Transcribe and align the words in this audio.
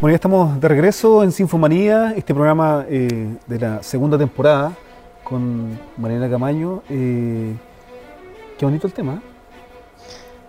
Bueno, 0.00 0.12
ya 0.12 0.16
estamos 0.16 0.60
de 0.60 0.68
regreso 0.68 1.22
en 1.22 1.30
Sinfomanía, 1.30 2.12
este 2.16 2.34
programa 2.34 2.84
eh, 2.88 3.36
de 3.46 3.58
la 3.58 3.82
segunda 3.82 4.18
temporada 4.18 4.72
con 5.22 5.78
Mariana 5.96 6.28
Camaño. 6.28 6.82
Eh, 6.90 7.54
qué 8.58 8.64
bonito 8.64 8.88
el 8.88 8.92
tema. 8.92 9.14
¿eh? 9.14 9.20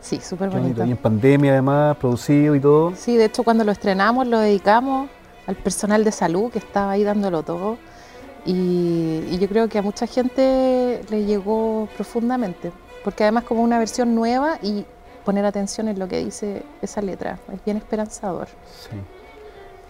Sí, 0.01 0.19
súper 0.19 0.49
bonito. 0.49 0.83
Y 0.83 0.91
en 0.91 0.97
pandemia 0.97 1.53
además, 1.53 1.95
producido 1.97 2.55
y 2.55 2.59
todo. 2.59 2.93
Sí, 2.95 3.17
de 3.17 3.25
hecho 3.25 3.43
cuando 3.43 3.63
lo 3.63 3.71
estrenamos 3.71 4.27
lo 4.27 4.39
dedicamos 4.39 5.09
al 5.45 5.55
personal 5.55 6.03
de 6.03 6.11
salud 6.11 6.51
que 6.51 6.59
estaba 6.59 6.91
ahí 6.91 7.03
dándolo 7.03 7.43
todo. 7.43 7.77
Y, 8.45 9.37
yo 9.37 9.47
creo 9.47 9.69
que 9.69 9.77
a 9.77 9.81
mucha 9.83 10.07
gente 10.07 11.01
le 11.09 11.25
llegó 11.25 11.87
profundamente, 11.95 12.71
porque 13.03 13.23
además 13.23 13.43
como 13.43 13.61
una 13.61 13.77
versión 13.77 14.15
nueva 14.15 14.57
y 14.61 14.85
poner 15.23 15.45
atención 15.45 15.87
en 15.87 15.99
lo 15.99 16.07
que 16.07 16.23
dice 16.23 16.63
esa 16.81 17.01
letra, 17.01 17.39
es 17.53 17.63
bien 17.63 17.77
esperanzador. 17.77 18.47
Sí. 18.47 18.97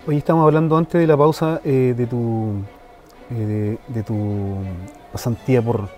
Hoy 0.07 0.17
estamos 0.17 0.45
hablando 0.45 0.77
antes 0.77 1.01
de 1.01 1.07
la 1.07 1.17
pausa 1.17 1.61
eh, 1.65 1.95
de 1.97 2.05
tu 2.05 2.61
eh, 3.31 3.75
de, 3.87 4.03
tu 4.03 4.57
pasantía 5.11 5.63
por, 5.63 5.89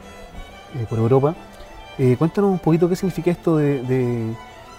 eh, 0.75 0.85
por 0.89 0.97
Europa. 0.97 1.35
cuéntanos 2.17 2.51
un 2.51 2.59
poquito 2.59 2.87
qué 2.87 2.95
significa 2.95 3.31
esto 3.31 3.57
de, 3.57 4.33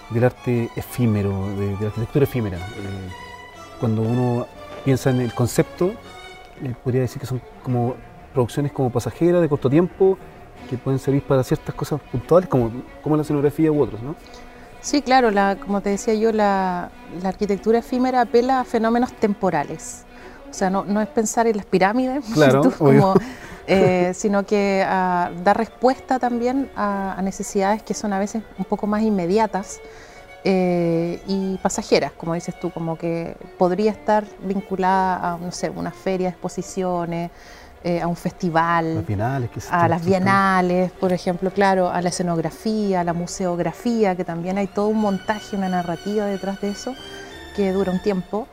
del 0.09 0.24
arte 0.24 0.70
efímero, 0.77 1.46
de, 1.59 1.72
la 1.78 1.88
arquitectura 1.88 2.24
efímera. 2.24 2.59
cuando 3.78 4.00
uno 4.00 4.46
piensa 4.83 5.10
en 5.10 5.20
el 5.20 5.34
concepto, 5.34 5.92
podría 6.83 7.02
decir 7.02 7.20
que 7.20 7.27
son 7.27 7.42
como 7.62 7.97
producciones 8.33 8.72
como 8.72 8.88
pasajeras 8.88 9.42
de 9.42 9.48
corto 9.50 9.69
tiempo 9.69 10.16
que 10.70 10.78
pueden 10.78 10.98
servir 10.98 11.22
para 11.22 11.45
ciertas 11.45 11.74
cosas 11.74 12.00
puntuales 12.00 12.48
como, 12.48 12.70
como 13.02 13.16
la 13.16 13.22
escenografía 13.22 13.70
u 13.70 13.83
otros, 13.83 14.00
¿no? 14.02 14.14
Sí, 14.80 15.02
claro, 15.02 15.30
la, 15.30 15.56
como 15.56 15.80
te 15.80 15.91
decía 15.91 16.14
yo, 16.14 16.32
la, 16.32 16.91
arquitectura 17.24 17.78
efímera 17.80 18.23
apela 18.23 18.60
a 18.60 18.64
fenómenos 18.64 19.12
temporales. 19.12 20.05
O 20.50 20.55
sea, 20.55 20.70
no, 20.70 21.00
es 21.00 21.09
pensar 21.09 21.46
en 21.46 21.56
las 21.56 21.66
pirámides, 21.66 22.25
eh, 23.67 24.12
sino 24.14 24.47
que 24.47 24.84
ah, 24.86 25.30
da 25.44 25.52
respuesta 25.52 26.19
también 26.19 26.70
a, 26.75 27.20
necesidades 27.22 27.83
que 27.83 27.92
son 27.92 28.12
a 28.12 28.19
veces 28.19 28.42
un 28.56 28.64
poco 28.64 28.86
más 28.86 29.02
inmediatas 29.02 29.80
eh, 30.44 31.20
y 31.27 31.58
pasajeras, 31.58 32.12
como 32.12 32.34
dices 32.34 32.58
tú, 32.58 32.70
como 32.70 32.97
que 32.97 33.36
podría 33.58 33.91
estar 33.91 34.24
vinculada 34.42 35.34
a, 35.34 35.39
no 35.39 35.52
sé, 35.52 35.69
una 35.69 35.91
feria 35.91 36.30
exposiciones, 36.30 37.30
eh, 37.89 38.03
a 38.03 38.06
un 38.06 38.17
festival, 38.17 39.03
a 39.70 39.89
las 39.89 40.05
bienales, 40.05 40.92
por 40.92 41.11
ejemplo, 41.11 41.50
claro, 41.50 41.89
a 41.89 42.03
la 42.03 42.11
escenografía, 42.11 43.00
a 43.00 43.05
la 43.05 43.14
museografía, 43.14 44.14
que 44.14 44.27
también 44.27 44.58
hay 44.58 44.67
todo 44.67 44.89
un 44.89 44.98
montaje, 44.98 45.56
una 45.56 45.70
narrativa 45.70 46.27
detrás 46.27 46.61
de 46.61 46.69
eso 46.69 46.95
que 47.56 47.72
dura 47.72 47.91
un 47.91 48.03
tiempo. 48.03 48.47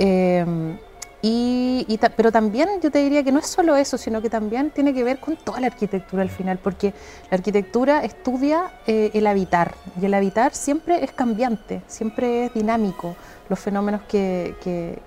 Em, 0.00 0.76
y, 1.22 2.00
pero 2.16 2.32
también 2.32 2.68
yo 2.82 2.90
te 2.90 2.98
diría 2.98 3.22
que 3.22 3.30
no 3.30 3.38
es 3.38 3.46
solo 3.46 3.76
eso, 3.76 3.96
sino 3.96 4.20
que 4.20 4.28
también 4.28 4.70
tiene 4.70 4.92
que 4.92 5.04
ver 5.04 5.20
con 5.20 5.36
toda 5.36 5.60
la 5.60 5.68
arquitectura 5.68 6.22
al 6.22 6.30
final, 6.30 6.58
porque 6.58 6.92
la 7.30 7.36
arquitectura 7.36 8.02
estudia 8.02 8.72
eh, 8.88 9.12
el 9.14 9.28
habitar 9.28 9.72
y 10.02 10.06
el 10.06 10.14
habitar 10.14 10.52
siempre 10.52 11.04
es 11.04 11.12
cambiante, 11.12 11.82
siempre 11.86 12.46
es 12.46 12.54
dinámico, 12.54 13.14
los 13.48 13.60
fenómenos 13.60 14.00
que, 14.08 14.56
que 14.64 14.98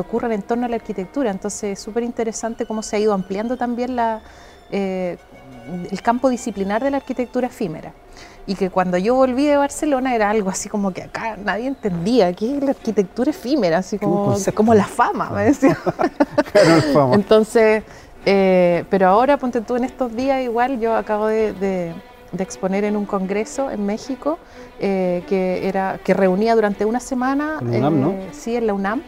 ocurren 0.00 0.32
en 0.32 0.42
torno 0.42 0.66
a 0.66 0.68
la 0.68 0.76
arquitectura. 0.76 1.30
Entonces 1.30 1.78
es 1.78 1.80
súper 1.80 2.02
interesante 2.02 2.66
cómo 2.66 2.82
se 2.82 2.96
ha 2.96 2.98
ido 2.98 3.12
ampliando 3.12 3.56
también 3.56 3.96
la, 3.96 4.22
eh, 4.70 5.18
el 5.90 6.02
campo 6.02 6.28
disciplinar 6.28 6.82
de 6.82 6.90
la 6.90 6.96
arquitectura 6.98 7.46
efímera. 7.46 7.92
Y 8.46 8.56
que 8.56 8.70
cuando 8.70 8.98
yo 8.98 9.14
volví 9.14 9.46
de 9.46 9.56
Barcelona 9.56 10.14
era 10.14 10.30
algo 10.30 10.50
así 10.50 10.68
como 10.68 10.92
que 10.92 11.02
acá 11.02 11.36
nadie 11.36 11.68
entendía 11.68 12.32
qué 12.32 12.56
es 12.56 12.62
la 12.62 12.70
arquitectura 12.70 13.30
efímera, 13.30 13.78
así 13.78 13.98
como, 13.98 14.34
como 14.54 14.74
la 14.74 14.84
fama, 14.84 15.30
me 15.30 15.44
decía. 15.44 15.78
Entonces, 17.12 17.84
eh, 18.26 18.84
pero 18.90 19.08
ahora, 19.08 19.36
ponte 19.36 19.60
tú 19.60 19.76
en 19.76 19.84
estos 19.84 20.14
días, 20.16 20.42
igual 20.42 20.80
yo 20.80 20.96
acabo 20.96 21.26
de, 21.26 21.94
exponer 22.36 22.82
en 22.82 22.96
un 22.96 23.04
congreso 23.04 23.70
en 23.70 23.86
México 23.86 24.38
eh, 24.80 25.22
que, 25.28 25.68
era, 25.68 26.00
que 26.02 26.12
reunía 26.12 26.56
durante 26.56 26.84
una 26.84 26.98
semana. 26.98 27.58
¿En 27.60 27.76
UNAM, 27.76 28.00
no? 28.00 28.14
Sí, 28.32 28.56
en 28.56 28.66
la 28.66 28.74
UNAM 28.74 29.02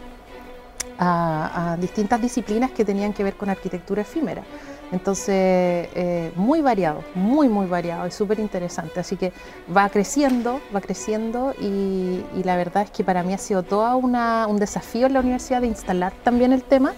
a, 0.99 1.77
distintas 1.79 2.21
disciplinas 2.21 2.71
que 2.71 2.85
tenían 2.85 3.13
que 3.13 3.23
ver 3.23 3.35
con 3.35 3.49
arquitectura 3.49 4.01
efímera. 4.01 4.43
Entonces, 4.91 5.89
eh, 5.95 6.31
muy 6.35 6.61
variado, 6.61 7.03
muy, 7.15 7.49
muy 7.49 7.65
variado, 7.65 8.05
es 8.05 8.13
súper 8.13 8.39
interesante. 8.39 8.99
Así 8.99 9.17
que 9.17 9.33
va 9.75 9.89
creciendo, 9.89 10.61
va 10.73 10.79
creciendo 10.79 11.53
y, 11.59 12.23
la 12.43 12.55
verdad 12.55 12.83
es 12.83 12.91
que 12.91 13.03
para 13.03 13.23
mí 13.23 13.33
ha 13.33 13.37
sido 13.37 13.63
todo 13.63 13.97
un 13.97 14.57
desafío 14.57 15.07
en 15.07 15.13
la 15.13 15.19
universidad 15.21 15.61
de 15.61 15.67
instalar 15.67 16.13
también 16.23 16.53
el 16.53 16.63
tema 16.63 16.93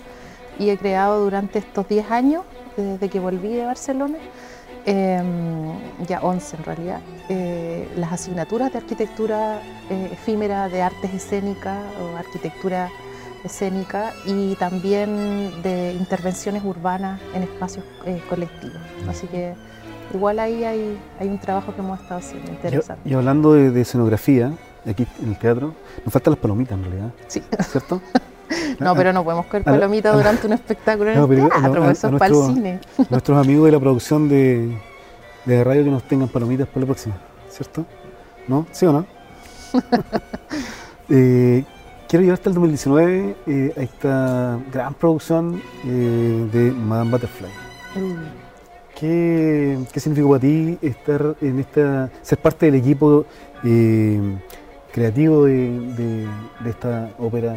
y 0.59 0.69
he 0.69 0.77
creado 0.77 1.23
durante 1.23 1.59
estos 1.59 1.87
10 1.87 2.11
años, 2.11 2.43
desde 2.75 3.09
que 3.09 3.19
volví 3.19 3.53
de 3.53 3.65
Barcelona, 3.65 4.17
em, 4.85 5.71
ya 6.07 6.19
11 6.21 6.57
en 6.57 6.63
realidad, 6.63 6.99
eh, 7.29 7.87
las 7.95 8.11
asignaturas 8.11 8.71
de 8.71 8.79
arquitectura 8.79 9.61
eh, 9.89 10.09
efímera, 10.11 10.67
de 10.69 10.81
artes 10.81 11.13
escénicas 11.13 11.79
o 12.01 12.17
arquitectura 12.17 12.89
escénica 13.43 14.13
y 14.25 14.55
también 14.55 15.61
de 15.63 15.93
intervenciones 15.93 16.63
urbanas 16.63 17.19
en 17.33 17.43
espacios 17.43 17.85
eh, 18.05 18.21
colectivos. 18.29 18.77
Así 19.07 19.27
que 19.27 19.53
igual 20.13 20.39
ahí 20.39 20.63
hay, 20.63 20.97
hay, 21.19 21.27
un 21.27 21.39
trabajo 21.39 21.73
que 21.73 21.81
hemos 21.81 21.99
estado 21.99 22.19
haciendo 22.19 22.51
interesante. 22.51 23.09
Y, 23.09 23.13
hablando 23.13 23.53
de, 23.53 23.81
escenografía, 23.81 24.53
aquí 24.85 25.07
en 25.21 25.29
el 25.29 25.39
teatro, 25.39 25.73
nos 26.03 26.13
faltan 26.13 26.31
las 26.31 26.39
palomitas 26.39 26.77
en 26.77 26.83
realidad. 26.83 27.11
Sí. 27.27 27.43
¿Cierto? 27.69 28.01
no, 28.79 28.95
pero 28.95 29.13
no 29.13 29.23
podemos 29.23 29.45
comer 29.47 29.63
palomitas 29.63 30.15
durante 30.15 30.47
un 30.47 30.53
espectáculo 30.53 31.11
en 31.11 31.19
el 31.19 31.49
teatro, 31.49 31.89
eso 31.89 32.07
es 32.07 32.13
para 32.13 32.35
el 32.35 32.43
cine. 32.45 32.79
Nuestros 33.09 33.37
amigos 33.37 33.65
de 33.65 33.71
la 33.71 33.79
producción 33.79 34.29
de, 34.29 34.77
de 35.45 35.63
radio 35.63 35.83
que 35.83 35.91
nos 35.91 36.03
tengan 36.03 36.29
palomitas 36.29 36.67
para 36.67 36.81
la 36.81 36.85
próxima, 36.85 37.15
¿cierto? 37.49 37.85
¿No? 38.47 38.65
¿Sí 38.71 38.85
o 38.85 38.93
no? 38.93 39.05
eh, 41.09 41.65
quiero 42.07 42.23
llevar 42.23 42.35
hasta 42.35 42.49
el 42.49 42.55
2019 42.55 43.35
eh, 43.47 43.73
a 43.75 43.81
esta 43.81 44.59
gran 44.71 44.93
producción 44.93 45.61
eh, 45.85 46.49
de 46.51 46.71
Madame 46.71 47.11
Butterfly. 47.11 47.49
Mm. 47.95 48.47
¿Qué, 48.95 49.77
significó 49.97 50.29
para 50.29 50.39
ti 50.39 50.77
estar 50.81 51.35
en 51.41 51.59
esta, 51.59 52.09
ser 52.23 52.39
parte 52.39 52.65
del 52.65 52.75
equipo 52.75 53.25
eh, 53.63 54.19
creativo 54.91 55.45
de, 55.45 56.27
esta 56.65 57.11
ópera? 57.19 57.55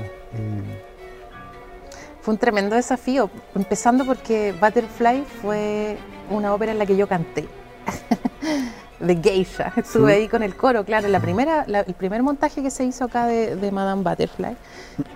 Fue 2.21 2.35
un 2.35 2.39
tremendo 2.39 2.77
desafío, 2.77 3.31
empezando 3.55 4.05
porque 4.05 4.53
Butterfly 4.61 5.25
fue 5.41 5.97
una 6.29 6.53
ópera 6.53 6.73
en 6.73 6.79
la 6.79 6.85
que 6.85 6.97
yo 6.97 7.09
canté. 7.09 7.47
de 9.01 9.17
geisha. 9.17 9.73
Estuve 9.77 10.15
ahí 10.15 10.29
con 10.29 10.43
el 10.43 10.57
coro, 10.57 10.85
claro, 10.85 11.09
la 11.09 11.21
primera, 11.21 11.65
el 11.65 11.95
primer 11.95 12.23
montaje 12.23 12.63
que 12.63 12.71
se 12.71 12.85
hizo 12.85 13.05
acá 13.05 13.27
de, 13.27 13.71
Madame 13.73 14.03
Butterfly. 14.03 14.57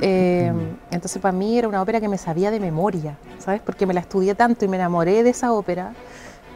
Eh, 0.00 0.53
entonces 0.91 1.21
para 1.21 1.33
mí 1.33 1.59
era 1.59 1.69
una 1.69 1.83
ópera 1.83 2.00
que 2.00 2.09
me 2.09 2.19
sabía 2.19 2.50
de 2.50 2.61
memoria, 2.61 3.17
¿sabes? 3.39 3.61
Porque 3.61 3.87
me 3.87 3.94
la 3.94 4.00
estudié 4.00 4.34
tanto 4.34 4.65
y 4.65 4.69
me 4.69 4.77
enamoré 4.77 5.23
de 5.23 5.31
esa 5.31 5.53
ópera. 5.53 5.93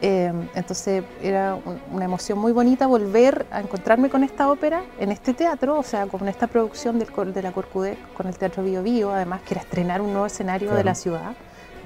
Eh, 0.01 0.31
entonces 0.55 1.03
era 1.21 1.57
una 1.91 2.05
emoción 2.05 2.39
muy 2.39 2.53
bonita 2.53 2.87
volver 2.87 3.45
a 3.51 3.59
encontrarme 3.59 4.09
con 4.09 4.23
esta 4.23 4.49
ópera 4.49 4.83
en 4.97 5.11
este 5.11 5.33
teatro, 5.33 5.77
o 5.77 5.83
sea, 5.83 6.07
con 6.07 6.27
esta 6.29 6.47
producción 6.47 6.99
del, 6.99 7.33
de 7.33 7.41
la 7.41 7.51
Corcudé, 7.51 7.97
con 8.15 8.27
el 8.27 8.37
Teatro 8.37 8.63
Bio 8.63 8.81
Bio, 8.81 9.11
además 9.11 9.41
que 9.41 9.55
era 9.55 9.61
estrenar 9.61 10.01
un 10.01 10.11
nuevo 10.11 10.25
escenario 10.25 10.73
de 10.73 10.83
la 10.85 10.95
ciudad 10.95 11.35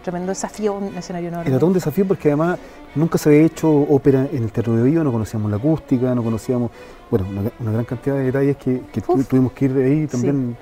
tremendo 0.03 0.29
desafío, 0.29 0.73
un 0.73 0.95
escenario 0.95 1.29
enorme. 1.29 1.49
Era 1.49 1.57
todo 1.57 1.67
un 1.67 1.73
desafío 1.73 2.07
porque 2.07 2.29
además 2.29 2.59
nunca 2.93 3.17
se 3.17 3.29
había 3.29 3.41
hecho 3.41 3.69
ópera 3.69 4.27
en 4.31 4.43
el 4.43 4.51
Teatro 4.51 4.75
de 4.75 4.83
Vivo, 4.83 5.03
no 5.03 5.11
conocíamos 5.11 5.49
la 5.49 5.57
acústica, 5.57 6.13
no 6.13 6.23
conocíamos, 6.23 6.71
bueno, 7.09 7.25
una, 7.59 7.71
gran 7.71 7.85
cantidad 7.85 8.15
de 8.17 8.23
detalles 8.25 8.57
que, 8.57 8.81
tuvimos 9.27 9.53
que 9.53 9.65
ir 9.65 9.77
ahí 9.77 10.07
también. 10.07 10.55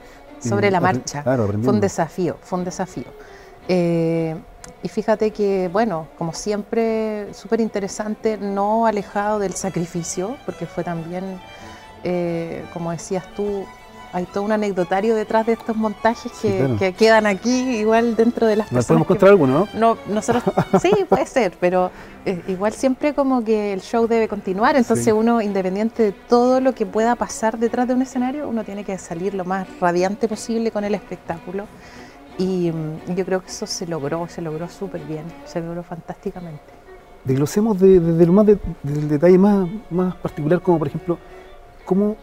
Eh, 0.43 0.47
Sobre 0.47 0.71
la 0.71 0.79
marcha. 0.79 1.23
Claro, 1.23 1.47
fue 1.47 1.73
un 1.73 1.81
desafío, 1.81 2.37
fue 2.41 2.59
un 2.59 2.65
desafío. 2.65 3.05
Eh, 3.67 4.35
y 4.83 4.87
fíjate 4.87 5.31
que, 5.31 5.69
bueno, 5.71 6.07
como 6.17 6.33
siempre, 6.33 7.33
súper 7.33 7.61
interesante, 7.61 8.37
no 8.37 8.85
alejado 8.85 9.39
del 9.39 9.53
sacrificio, 9.53 10.37
porque 10.45 10.65
fue 10.65 10.83
también, 10.83 11.39
eh, 12.03 12.63
como 12.73 12.91
decías 12.91 13.23
tú, 13.35 13.65
hay 14.13 14.25
todo 14.25 14.43
un 14.43 14.51
anecdotario 14.51 15.15
detrás 15.15 15.45
de 15.45 15.53
estos 15.53 15.75
montajes 15.75 16.31
que, 16.41 16.93
quedan 16.97 17.25
aquí, 17.25 17.77
igual 17.77 18.15
dentro 18.15 18.47
de 18.47 18.57
las 18.57 18.67
personas. 18.67 18.85
podemos 18.87 19.05
encontrar 19.05 19.31
alguno, 19.31 19.67
no? 19.73 19.97
nosotros, 20.07 20.43
sí, 20.81 20.91
puede 21.09 21.25
ser, 21.25 21.53
pero 21.59 21.91
eh, 22.25 22.41
igual 22.47 22.73
siempre 22.73 23.13
como 23.13 23.43
que 23.43 23.73
el 23.73 23.81
show 23.81 24.07
debe 24.07 24.27
continuar, 24.27 24.75
entonces 24.75 25.13
uno, 25.13 25.41
independiente 25.41 26.03
de 26.03 26.11
todo 26.11 26.59
lo 26.59 26.73
que 26.73 26.85
pueda 26.85 27.15
pasar 27.15 27.57
detrás 27.57 27.87
de 27.87 27.93
un 27.93 28.01
escenario, 28.01 28.47
uno 28.49 28.63
tiene 28.63 28.83
que 28.83 28.97
salir 28.97 29.33
lo 29.33 29.45
más 29.45 29.67
radiante 29.79 30.27
posible 30.27 30.71
con 30.71 30.83
el 30.83 30.95
espectáculo. 30.95 31.65
Y 32.37 32.71
mm, 32.71 33.15
yo 33.15 33.25
creo 33.25 33.41
que 33.41 33.47
eso 33.47 33.67
se 33.67 33.85
logró, 33.85 34.27
se 34.27 34.41
logró 34.41 34.67
súper 34.67 35.01
bien, 35.01 35.25
se 35.45 35.61
logró 35.61 35.83
fantásticamente. 35.83 36.63
Desglosemos 37.23 37.79
desde 37.79 37.99
de, 37.99 38.25
lo 38.25 38.33
más 38.33 38.47
del 38.47 39.07
detalle 39.07 39.37
más, 39.37 39.69
más 39.91 40.15
particular, 40.15 40.59
como 40.61 40.79
por 40.79 40.87
ejemplo, 40.87 41.19
cómo 41.85 42.15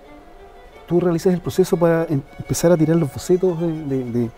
tú 0.88 1.00
realizas 1.00 1.32
el 1.34 1.40
proceso 1.40 1.76
para 1.76 2.04
em, 2.04 2.20
empezar 2.38 2.72
a 2.72 2.76
tirar 2.76 2.96
los 2.96 3.12
bocetos 3.12 3.60
de, 3.60 4.30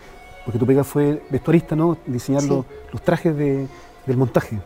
porque 0.44 0.58
tu 0.58 0.66
pega 0.66 0.84
fue 0.84 1.22
vestuarista, 1.30 1.76
¿no? 1.76 1.96
Diseñar 2.06 2.42
los, 2.42 2.64
trajes 3.02 3.34
del 3.36 4.16
montaje. 4.16 4.58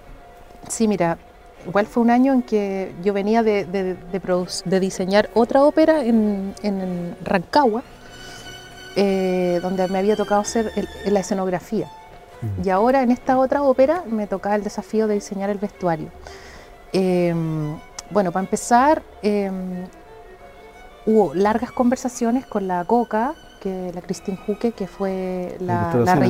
Sí, 0.69 0.89
mira, 0.89 1.19
igual 1.67 1.87
fue 1.87 2.03
un 2.03 2.11
año 2.11 2.33
en 2.33 2.43
que 2.43 2.95
yo 3.03 3.13
venía 3.13 3.43
de, 3.43 3.65
de 3.67 4.81
diseñar 4.81 5.31
otra 5.35 5.63
ópera 5.63 6.05
en, 6.05 6.55
en 6.63 7.17
Rancagua, 7.23 7.83
eh, 8.97 9.59
donde 9.61 9.89
me 9.89 9.99
había 9.99 10.17
tocado 10.17 10.41
hacer 10.41 10.71
la 11.07 11.21
escenografía. 11.21 11.89
Y 12.63 12.69
ahora 12.69 13.03
en 13.03 13.11
esta 13.11 13.39
otra 13.39 13.63
ópera 13.63 14.05
me 14.07 14.27
tocaba 14.27 14.55
el 14.55 14.63
desafío 14.63 15.07
de 15.07 15.15
diseñar 15.15 15.51
el 15.51 15.59
vestuario. 15.59 16.09
Em, 16.93 17.77
bueno, 18.11 18.31
para 18.31 18.45
empezar, 18.45 19.03
em, 19.23 19.87
hubo 21.07 21.35
largas 21.35 21.73
conversaciones 21.73 22.47
con 22.47 22.67
la 22.67 22.85
Coca, 22.85 23.35
que 23.61 23.91
la 23.95 24.03
Christine 24.03 24.39
Huque, 24.47 24.73
que 24.73 24.87
fue 24.87 25.57
la, 25.61 25.95
la, 25.95 26.17
la 26.17 26.29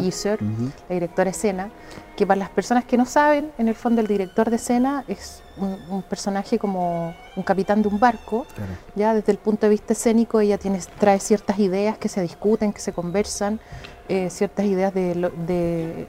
directora 0.88 1.24
de 1.24 1.30
escena, 1.30 1.70
que 2.16 2.26
para 2.26 2.38
las 2.38 2.50
personas 2.50 2.84
que 2.84 2.96
no 2.96 3.06
saben, 3.06 3.50
en 3.58 3.66
el 3.66 3.74
fondo 3.74 4.00
el 4.00 4.06
director 4.06 4.50
de 4.50 4.56
escena 4.56 5.04
es 5.08 5.42
un, 5.56 6.02
personaje 6.02 6.58
como 6.60 7.12
un 7.34 7.42
capitán 7.42 7.82
de 7.82 7.88
un 7.88 7.98
barco, 7.98 8.46
ya 8.94 9.14
desde 9.14 9.32
el 9.32 9.38
punto 9.38 9.66
de 9.66 9.70
vista 9.70 9.94
escénico 9.94 10.40
ella 10.40 10.58
tiene, 10.58 10.80
trae 10.98 11.18
ciertas 11.18 11.58
ideas 11.58 11.98
que 11.98 12.08
se 12.08 12.22
discuten, 12.22 12.72
que 12.72 12.80
se 12.80 12.92
conversan, 12.92 13.58
eh, 14.08 14.30
ciertas 14.30 14.66
ideas 14.66 14.94
del 14.94 15.32
de, 15.46 16.06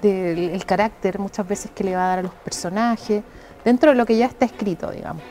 de, 0.00 0.62
carácter 0.66 1.18
muchas 1.18 1.48
veces 1.48 1.70
que 1.72 1.82
le 1.82 1.96
va 1.96 2.04
a 2.04 2.08
dar 2.08 2.18
a 2.20 2.22
los 2.22 2.34
personajes, 2.34 3.24
dentro 3.64 3.90
de 3.90 3.96
lo 3.96 4.06
que 4.06 4.16
ya 4.16 4.26
está 4.26 4.44
escrito, 4.44 4.90
digamos. 4.92 5.22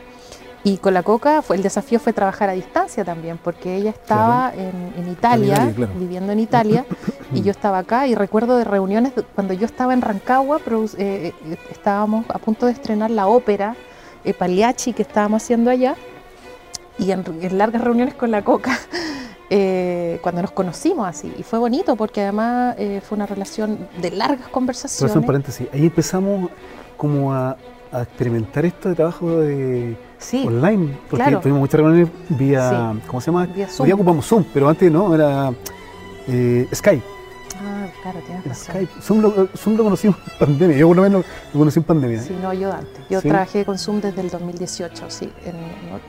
Y 0.64 0.78
con 0.78 0.92
la 0.92 1.02
Coca 1.02 1.40
fue, 1.42 1.56
el 1.56 1.62
desafío 1.62 2.00
fue 2.00 2.12
trabajar 2.12 2.50
a 2.50 2.52
distancia 2.52 3.04
también, 3.04 3.38
porque 3.38 3.76
ella 3.76 3.90
estaba 3.90 4.52
en, 4.54 5.08
Italia, 5.08 5.72
viviendo 5.96 6.32
en 6.32 6.40
Italia, 6.40 6.84
y 7.32 7.42
yo 7.42 7.50
estaba 7.50 7.78
acá, 7.78 8.06
y 8.06 8.14
recuerdo 8.14 8.56
de 8.56 8.64
reuniones, 8.64 9.12
cuando 9.34 9.54
yo 9.54 9.66
estaba 9.66 9.94
en 9.94 10.02
Rancagua, 10.02 10.60
eh, 10.66 11.32
eh, 11.46 11.56
estábamos 11.70 12.26
a 12.28 12.38
punto 12.38 12.66
de 12.66 12.72
estrenar 12.72 13.10
la 13.10 13.28
ópera 13.28 13.76
eh, 14.24 14.34
Pagliacci 14.34 14.92
que 14.92 15.02
estábamos 15.02 15.42
haciendo 15.42 15.70
allá, 15.70 15.94
y 16.98 17.12
en, 17.12 17.24
largas 17.56 17.82
reuniones 17.82 18.14
con 18.14 18.32
la 18.32 18.42
Coca, 18.42 18.76
eh, 19.50 20.18
cuando 20.22 20.42
nos 20.42 20.50
conocimos 20.50 21.06
así, 21.06 21.32
y 21.38 21.44
fue 21.44 21.60
bonito, 21.60 21.94
porque 21.94 22.22
además 22.22 22.74
fue 23.08 23.16
una 23.16 23.26
relación 23.26 23.88
de 24.02 24.10
largas 24.10 24.48
conversaciones. 24.48 25.12
Pero 25.12 25.20
un 25.20 25.26
paréntesis, 25.26 25.68
ahí 25.72 25.86
empezamos 25.86 26.50
como 26.96 27.32
a 27.32 27.56
a 27.92 28.02
experimentar 28.02 28.64
esto 28.64 28.88
de 28.88 28.94
trabajo 28.94 29.40
de 29.40 29.96
online, 30.44 30.98
porque 31.08 31.36
tuvimos 31.36 31.60
muchas 31.60 31.80
reuniones 31.80 32.08
vía, 32.28 32.94
¿cómo 33.06 33.20
se 33.20 33.30
llama? 33.30 33.46
Vía 33.46 33.68
Zoom. 33.68 33.86
Hoy 33.86 33.92
ocupamos 33.92 34.26
Zoom, 34.26 34.44
pero 34.52 34.68
antes 34.68 34.90
no, 34.90 35.14
era 35.14 35.52
eh, 36.26 36.66
Skype. 36.74 37.04
Ah, 37.60 37.86
claro, 38.02 38.20
tienes 38.24 38.44
razón. 38.44 38.74
Skype. 38.74 39.02
Zoom 39.02 39.20
lo, 39.20 39.48
Zoom 39.56 39.76
lo 39.76 39.84
conocimos 39.84 40.16
en 40.18 40.38
pandemia, 40.38 40.76
yo 40.76 40.88
por 40.88 40.96
lo 40.96 41.02
menos 41.02 41.24
lo 41.52 41.58
conocí 41.58 41.78
en 41.78 41.84
pandemia. 41.84 42.22
Sí, 42.22 42.36
no, 42.40 42.52
yo 42.52 42.72
antes. 42.72 43.08
Yo 43.08 43.22
trabajé 43.22 43.64
con 43.64 43.78
Zoom 43.78 44.00
desde 44.00 44.20
el 44.20 44.30
2018, 44.30 45.04
sí, 45.08 45.32
en 45.44 45.56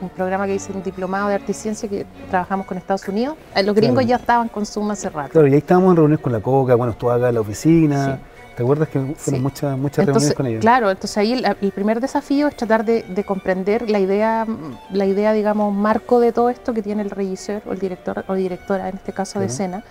un 0.00 0.08
programa 0.10 0.46
que 0.46 0.54
hice 0.56 0.72
un 0.72 0.82
diplomado 0.82 1.28
de 1.28 1.34
arte 1.34 1.52
y 1.52 1.54
ciencia 1.54 1.88
que 1.88 2.06
trabajamos 2.30 2.66
con 2.66 2.78
Estados 2.78 3.06
Unidos. 3.08 3.36
Eh, 3.54 3.62
los 3.62 3.74
gringos 3.74 4.04
ya 4.06 4.16
estaban 4.16 4.48
con 4.48 4.66
Zoom 4.66 4.90
hace 4.90 5.08
rato. 5.08 5.30
Claro, 5.30 5.46
y 5.46 5.52
ahí 5.52 5.58
estábamos 5.58 5.90
en 5.90 5.96
reuniones 5.96 6.20
con 6.20 6.32
la 6.32 6.40
Coca, 6.40 6.74
bueno, 6.74 6.92
estuvo 6.92 7.10
acá 7.10 7.28
en 7.28 7.34
la 7.34 7.40
oficina. 7.40 8.20
¿Te 8.56 8.62
acuerdas 8.62 8.88
que 8.88 9.00
fueron 9.16 9.42
muchas, 9.42 9.78
muchas 9.78 10.04
reuniones 10.06 10.34
con 10.34 10.46
ellos? 10.46 10.60
Claro, 10.60 10.90
entonces 10.90 11.16
ahí 11.16 11.32
el, 11.32 11.72
primer 11.72 12.00
desafío 12.00 12.48
es 12.48 12.56
tratar 12.56 12.84
de, 12.84 13.24
comprender 13.24 13.90
la 13.90 13.98
idea, 13.98 14.46
la 14.90 15.06
idea, 15.06 15.32
digamos, 15.32 15.74
marco 15.74 16.20
de 16.20 16.32
todo 16.32 16.50
esto 16.50 16.74
que 16.74 16.82
tiene 16.82 17.02
el 17.02 17.10
regisseur 17.10 17.62
o 17.66 17.72
el 17.72 17.78
director 17.78 18.24
o 18.28 18.34
directora, 18.34 18.88
en 18.88 18.96
este 18.96 19.12
caso 19.12 19.40
de 19.40 19.46
escena, 19.46 19.84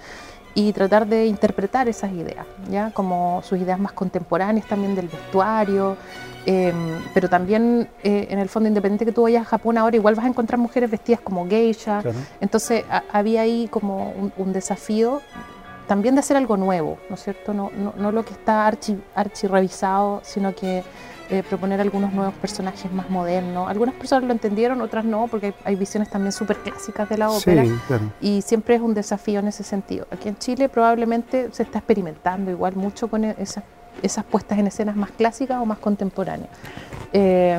y 0.54 0.74
tratar 0.74 1.08
de 1.08 1.26
interpretar 1.26 1.88
esas 1.88 2.12
ideas, 2.12 2.46
¿ya? 2.70 2.92
Como 2.92 3.42
sus 3.44 3.60
ideas 3.60 3.80
más 3.80 3.94
contemporáneas 3.94 4.68
también 4.68 4.96
del 4.96 5.08
vestuario, 5.08 5.96
em, 6.46 6.76
pero 7.14 7.30
también 7.30 7.88
eh, 8.04 8.28
en 8.30 8.40
el 8.40 8.50
fondo, 8.50 8.68
independiente 8.68 9.06
que 9.06 9.12
tú 9.12 9.24
vayas 9.24 9.44
a 9.44 9.46
Japón 9.46 9.78
ahora, 9.78 9.96
igual 9.96 10.16
vas 10.16 10.26
a 10.26 10.28
encontrar 10.28 10.60
mujeres 10.60 10.90
vestidas 10.90 11.22
como 11.22 11.48
geisha, 11.48 12.02
entonces 12.42 12.84
había 13.12 13.42
ahí 13.42 13.68
como 13.70 14.14
un 14.38 14.54
desafío 14.54 15.22
también 15.90 16.14
de 16.14 16.20
hacer 16.20 16.38
algo 16.38 16.56
nuevo, 16.56 17.00
¿no 17.10 17.16
es 17.16 17.24
cierto? 17.24 17.52
No, 17.52 17.72
no, 17.98 18.12
lo 18.12 18.24
que 18.24 18.34
está 18.34 18.68
archi, 18.68 18.96
archi 19.16 19.48
revisado, 19.48 20.22
sino 20.24 20.54
que 20.54 20.84
eh, 21.32 21.42
proponer 21.42 21.82
algunos 21.82 22.14
nuevos 22.14 22.36
personajes 22.36 22.92
más 22.92 23.10
modernos. 23.10 23.68
Algunas 23.68 23.96
personas 23.96 24.26
lo 24.26 24.32
entendieron, 24.32 24.82
otras 24.82 25.04
no, 25.04 25.26
porque 25.26 25.56
hay, 25.64 25.76
visiones 25.76 26.12
también 26.12 26.32
súper 26.32 26.58
clásicas 26.58 27.10
de 27.10 27.18
la 27.18 27.32
ópera. 27.32 27.64
Y 28.22 28.44
siempre 28.44 28.76
es 28.76 28.82
un 28.82 28.94
desafío 28.94 29.40
en 29.40 29.48
ese 29.48 29.64
sentido. 29.64 30.06
Aquí 30.12 30.30
en 30.30 30.38
Chile 30.38 30.70
probablemente 30.70 31.50
se 31.52 31.64
está 31.64 31.80
experimentando 31.80 32.52
igual 32.52 32.76
mucho 32.76 33.08
con 33.08 33.26
e-, 33.26 33.36
esas, 33.40 33.64
esas 34.04 34.24
puestas 34.26 34.60
en 34.60 34.68
escenas 34.68 34.96
más 34.96 35.10
clásicas 35.10 35.60
o 35.60 35.66
más 35.66 35.80
contemporáneas. 35.80 36.52
Eh, 37.14 37.58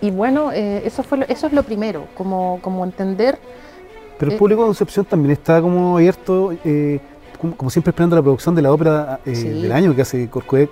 y 0.00 0.10
bueno, 0.10 0.50
eh, 0.50 0.82
eso, 0.84 1.04
fue 1.04 1.24
eso 1.28 1.46
es 1.46 1.52
lo 1.52 1.62
primero, 1.62 2.08
como, 2.16 2.58
como 2.60 2.84
entender... 2.84 3.38
Pero 4.18 4.32
el 4.32 4.38
público 4.38 4.62
de 4.62 4.66
Concepción 4.66 5.04
también 5.04 5.32
está 5.32 5.60
como 5.60 5.98
abierto 5.98 6.52
como, 7.36 7.70
siempre 7.70 7.90
esperando 7.90 8.16
la 8.16 8.22
producción 8.22 8.54
de 8.54 8.62
la 8.62 8.72
ópera 8.72 9.20
eh, 9.24 9.30
del 9.30 9.72
año 9.72 9.94
que 9.94 10.02
hace 10.02 10.28
Corcoec. 10.28 10.70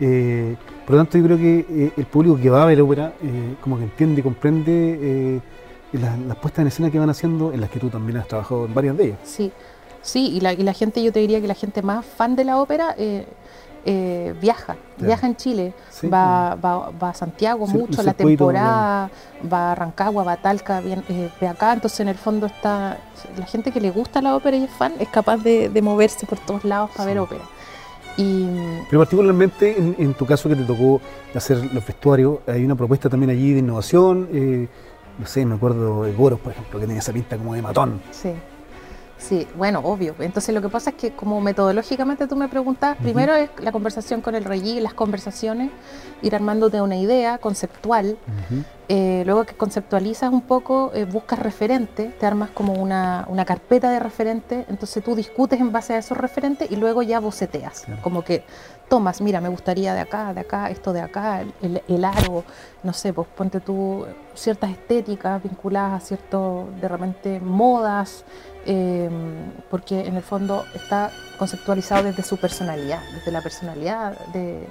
Eh, 0.00 0.56
por 0.84 0.96
lo 0.96 1.02
tanto, 1.02 1.18
yo 1.18 1.24
creo 1.24 1.36
que 1.36 1.66
eh, 1.68 1.92
el 1.96 2.06
público 2.06 2.36
que 2.36 2.50
va 2.50 2.62
a 2.62 2.66
ver 2.66 2.78
la 2.78 2.84
ópera 2.84 3.12
como 3.60 3.78
que 3.78 3.84
entiende 3.84 4.20
y 4.20 4.22
comprende 4.22 5.40
las, 5.92 6.36
puestas 6.36 6.62
en 6.62 6.68
escena 6.68 6.90
que 6.90 6.98
van 6.98 7.10
haciendo, 7.10 7.52
en 7.52 7.60
las 7.60 7.70
que 7.70 7.78
tú 7.78 7.88
también 7.88 8.18
has 8.18 8.28
trabajado 8.28 8.66
en 8.66 8.74
varias 8.74 8.96
de 8.96 9.04
ellas. 9.04 9.18
Sí, 9.24 9.52
sí, 10.00 10.30
y 10.30 10.40
la, 10.40 10.52
y 10.52 10.62
la 10.62 10.72
gente, 10.72 11.02
yo 11.02 11.12
te 11.12 11.20
diría 11.20 11.40
que 11.40 11.46
la 11.46 11.54
gente 11.54 11.82
más 11.82 12.04
fan 12.04 12.34
de 12.36 12.44
la 12.44 12.60
ópera 12.60 12.96
eh, 13.84 14.34
viaja, 14.40 14.76
viaja 14.98 15.26
en 15.26 15.36
Chile, 15.36 15.74
va, 16.04 16.54
va, 16.54 16.90
va, 16.90 17.10
a 17.10 17.14
Santiago 17.14 17.66
mucho, 17.66 18.02
la 18.02 18.14
temporada, 18.14 19.10
va 19.52 19.72
a 19.72 19.74
Rancagua, 19.74 20.22
va 20.22 20.32
a 20.32 20.36
Talca, 20.36 20.80
bien, 20.80 21.02
eh, 21.08 21.30
ve 21.40 21.48
acá, 21.48 21.72
entonces 21.72 21.98
en 22.00 22.08
el 22.08 22.14
fondo 22.14 22.46
está, 22.46 22.98
la 23.36 23.46
gente 23.46 23.72
que 23.72 23.80
le 23.80 23.90
gusta 23.90 24.22
la 24.22 24.36
ópera 24.36 24.56
y 24.56 24.64
es 24.64 24.70
fan 24.70 24.92
es 25.00 25.08
capaz 25.08 25.38
de, 25.38 25.70
moverse 25.82 26.26
por 26.26 26.38
todos 26.38 26.64
lados 26.64 26.90
para 26.96 27.06
ver 27.06 27.18
ópera. 27.18 27.42
Y, 28.16 28.46
Pero 28.88 29.00
particularmente 29.00 29.74
en, 29.76 30.14
tu 30.14 30.26
caso 30.26 30.48
que 30.48 30.54
te 30.54 30.64
tocó 30.64 31.00
hacer 31.34 31.56
los 31.72 31.84
vestuarios, 31.84 32.38
hay 32.46 32.64
una 32.64 32.76
propuesta 32.76 33.08
también 33.08 33.30
allí 33.30 33.52
de 33.52 33.60
innovación, 33.60 34.28
eh, 34.32 34.68
no 35.18 35.26
sé, 35.26 35.44
me 35.44 35.56
acuerdo 35.56 36.04
de 36.04 36.12
Goros, 36.12 36.38
por 36.38 36.52
ejemplo, 36.52 36.78
que 36.78 36.86
tenía 36.86 37.00
esa 37.00 37.12
pinta 37.12 37.36
como 37.36 37.54
de 37.54 37.62
matón. 37.62 38.00
Sí. 38.12 38.32
Sí, 39.22 39.46
bueno, 39.56 39.78
obvio. 39.84 40.16
Entonces 40.18 40.52
lo 40.52 40.60
que 40.60 40.68
pasa 40.68 40.90
es 40.90 40.96
que 40.96 41.12
como 41.12 41.40
metodológicamente 41.40 42.26
tú 42.26 42.34
me 42.34 42.48
preguntas, 42.48 42.96
primero 43.00 43.34
es 43.34 43.50
la 43.60 43.70
conversación 43.70 44.20
con 44.20 44.34
el 44.34 44.44
rey, 44.44 44.80
las 44.80 44.94
conversaciones, 44.94 45.70
ir 46.22 46.34
armándote 46.34 46.80
una 46.80 46.96
idea 46.96 47.38
conceptual, 47.38 48.18
eh, 48.88 49.22
luego 49.24 49.44
que 49.44 49.54
conceptualizas 49.54 50.32
un 50.32 50.42
poco, 50.42 50.90
eh, 50.92 51.04
buscas 51.04 51.38
referentes, 51.38 52.18
te 52.18 52.26
armas 52.26 52.50
como 52.50 52.72
una, 52.72 53.24
carpeta 53.46 53.92
de 53.92 54.00
referentes, 54.00 54.66
entonces 54.68 55.04
tú 55.04 55.14
discutes 55.14 55.60
en 55.60 55.70
base 55.70 55.94
a 55.94 55.98
esos 55.98 56.18
referentes 56.18 56.68
y 56.68 56.74
luego 56.74 57.02
ya 57.02 57.20
boceteas, 57.20 57.84
como 58.02 58.24
que 58.24 58.44
tomas, 58.92 59.22
mira, 59.22 59.40
me 59.40 59.48
gustaría 59.48 59.94
de 59.94 60.00
acá, 60.00 60.34
de 60.34 60.40
acá, 60.40 60.68
esto 60.68 60.92
de 60.92 61.00
acá, 61.00 61.40
el, 61.62 61.82
el 61.88 62.04
aro, 62.04 62.44
no 62.82 62.92
sé, 62.92 63.14
pues 63.14 63.26
ponte 63.28 63.58
tú 63.60 64.04
ciertas 64.34 64.70
estéticas 64.70 65.42
vinculadas 65.42 66.02
a 66.02 66.06
cierto, 66.06 66.68
de 66.78 66.88
repente, 66.88 67.40
modas, 67.40 68.26
Em, 68.64 69.50
porque 69.70 70.06
en 70.06 70.14
el 70.14 70.22
fondo 70.22 70.64
está 70.72 71.10
conceptualizado 71.36 72.04
desde 72.04 72.22
su 72.22 72.36
personalidad, 72.36 73.02
desde 73.12 73.32
la 73.32 73.42
personalidad 73.42 74.16
de, 74.26 74.68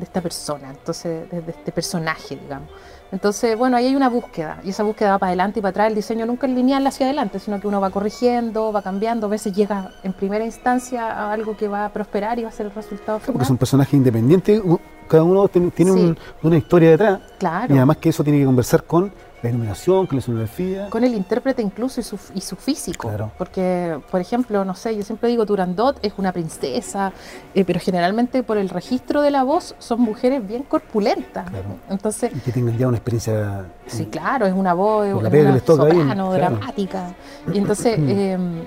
esta 0.00 0.20
persona, 0.20 0.70
entonces 0.70 1.28
desde 1.30 1.50
este 1.50 1.72
personaje, 1.72 2.36
digamos. 2.36 2.68
Entonces, 3.12 3.58
bueno, 3.58 3.76
ahí 3.76 3.86
hay 3.86 3.96
una 3.96 4.08
búsqueda, 4.08 4.60
y 4.64 4.70
esa 4.70 4.84
búsqueda 4.84 5.12
va 5.12 5.18
para 5.18 5.30
adelante 5.30 5.58
y 5.58 5.62
para 5.62 5.70
atrás, 5.70 5.88
el 5.88 5.94
diseño 5.96 6.26
nunca 6.26 6.46
es 6.46 6.52
lineal 6.52 6.86
hacia 6.86 7.06
adelante, 7.06 7.40
sino 7.40 7.60
que 7.60 7.66
uno 7.66 7.80
va 7.80 7.90
corrigiendo, 7.90 8.72
va 8.72 8.82
cambiando, 8.82 9.26
a 9.26 9.30
veces 9.30 9.52
llega 9.52 9.90
en 10.04 10.12
primera 10.12 10.44
instancia 10.44 11.10
a 11.10 11.32
algo 11.32 11.56
que 11.56 11.66
va 11.66 11.86
a 11.86 11.92
prosperar 11.92 12.38
y 12.38 12.44
va 12.44 12.50
a 12.50 12.52
ser 12.52 12.66
el 12.66 12.72
resultado 12.72 13.18
final. 13.18 13.32
Porque 13.32 13.44
es 13.44 13.50
un 13.50 13.58
personaje 13.58 13.96
independiente, 13.96 14.62
cada 15.08 15.24
uno 15.24 15.48
tiene, 15.48 16.14
una 16.42 16.56
historia 16.56 16.90
detrás, 16.90 17.20
claro. 17.38 17.74
y 17.74 17.76
además 17.76 17.96
que 17.96 18.10
eso 18.10 18.22
tiene 18.22 18.38
que 18.38 18.44
conversar 18.44 18.84
con 18.84 19.12
la 19.42 19.48
iluminación, 19.48 20.06
con 20.06 20.16
la 20.16 20.20
escenografía. 20.20 20.90
Con 20.90 21.04
el 21.04 21.14
intérprete 21.14 21.62
incluso 21.62 22.00
y 22.00 22.04
su, 22.04 22.18
y 22.34 22.40
su 22.40 22.56
físico. 22.56 23.10
Porque, 23.38 23.98
por 24.10 24.20
ejemplo, 24.20 24.64
no 24.64 24.74
sé, 24.74 24.96
yo 24.96 25.02
siempre 25.02 25.28
digo 25.28 25.46
Turandot 25.46 25.98
es 26.02 26.12
una 26.18 26.32
princesa, 26.32 27.12
eh, 27.54 27.64
pero 27.64 27.80
generalmente 27.80 28.42
por 28.42 28.58
el 28.58 28.68
registro 28.68 29.22
de 29.22 29.30
la 29.30 29.42
voz 29.42 29.74
son 29.78 30.00
mujeres 30.00 30.46
bien 30.46 30.62
corpulentas. 30.62 31.50
Entonces, 31.88 32.32
y 32.34 32.40
que 32.40 32.52
tengan 32.52 32.76
ya 32.76 32.88
una 32.88 32.98
experiencia. 32.98 33.66
Sí, 33.86 34.06
claro, 34.06 34.46
es 34.46 34.54
una 34.54 34.74
voz, 34.74 35.06
es 35.06 35.14
una 35.14 35.60
soprano, 35.60 36.32
dramática. 36.32 37.14
Y 37.52 37.58
entonces, 37.58 37.98
em, 37.98 38.64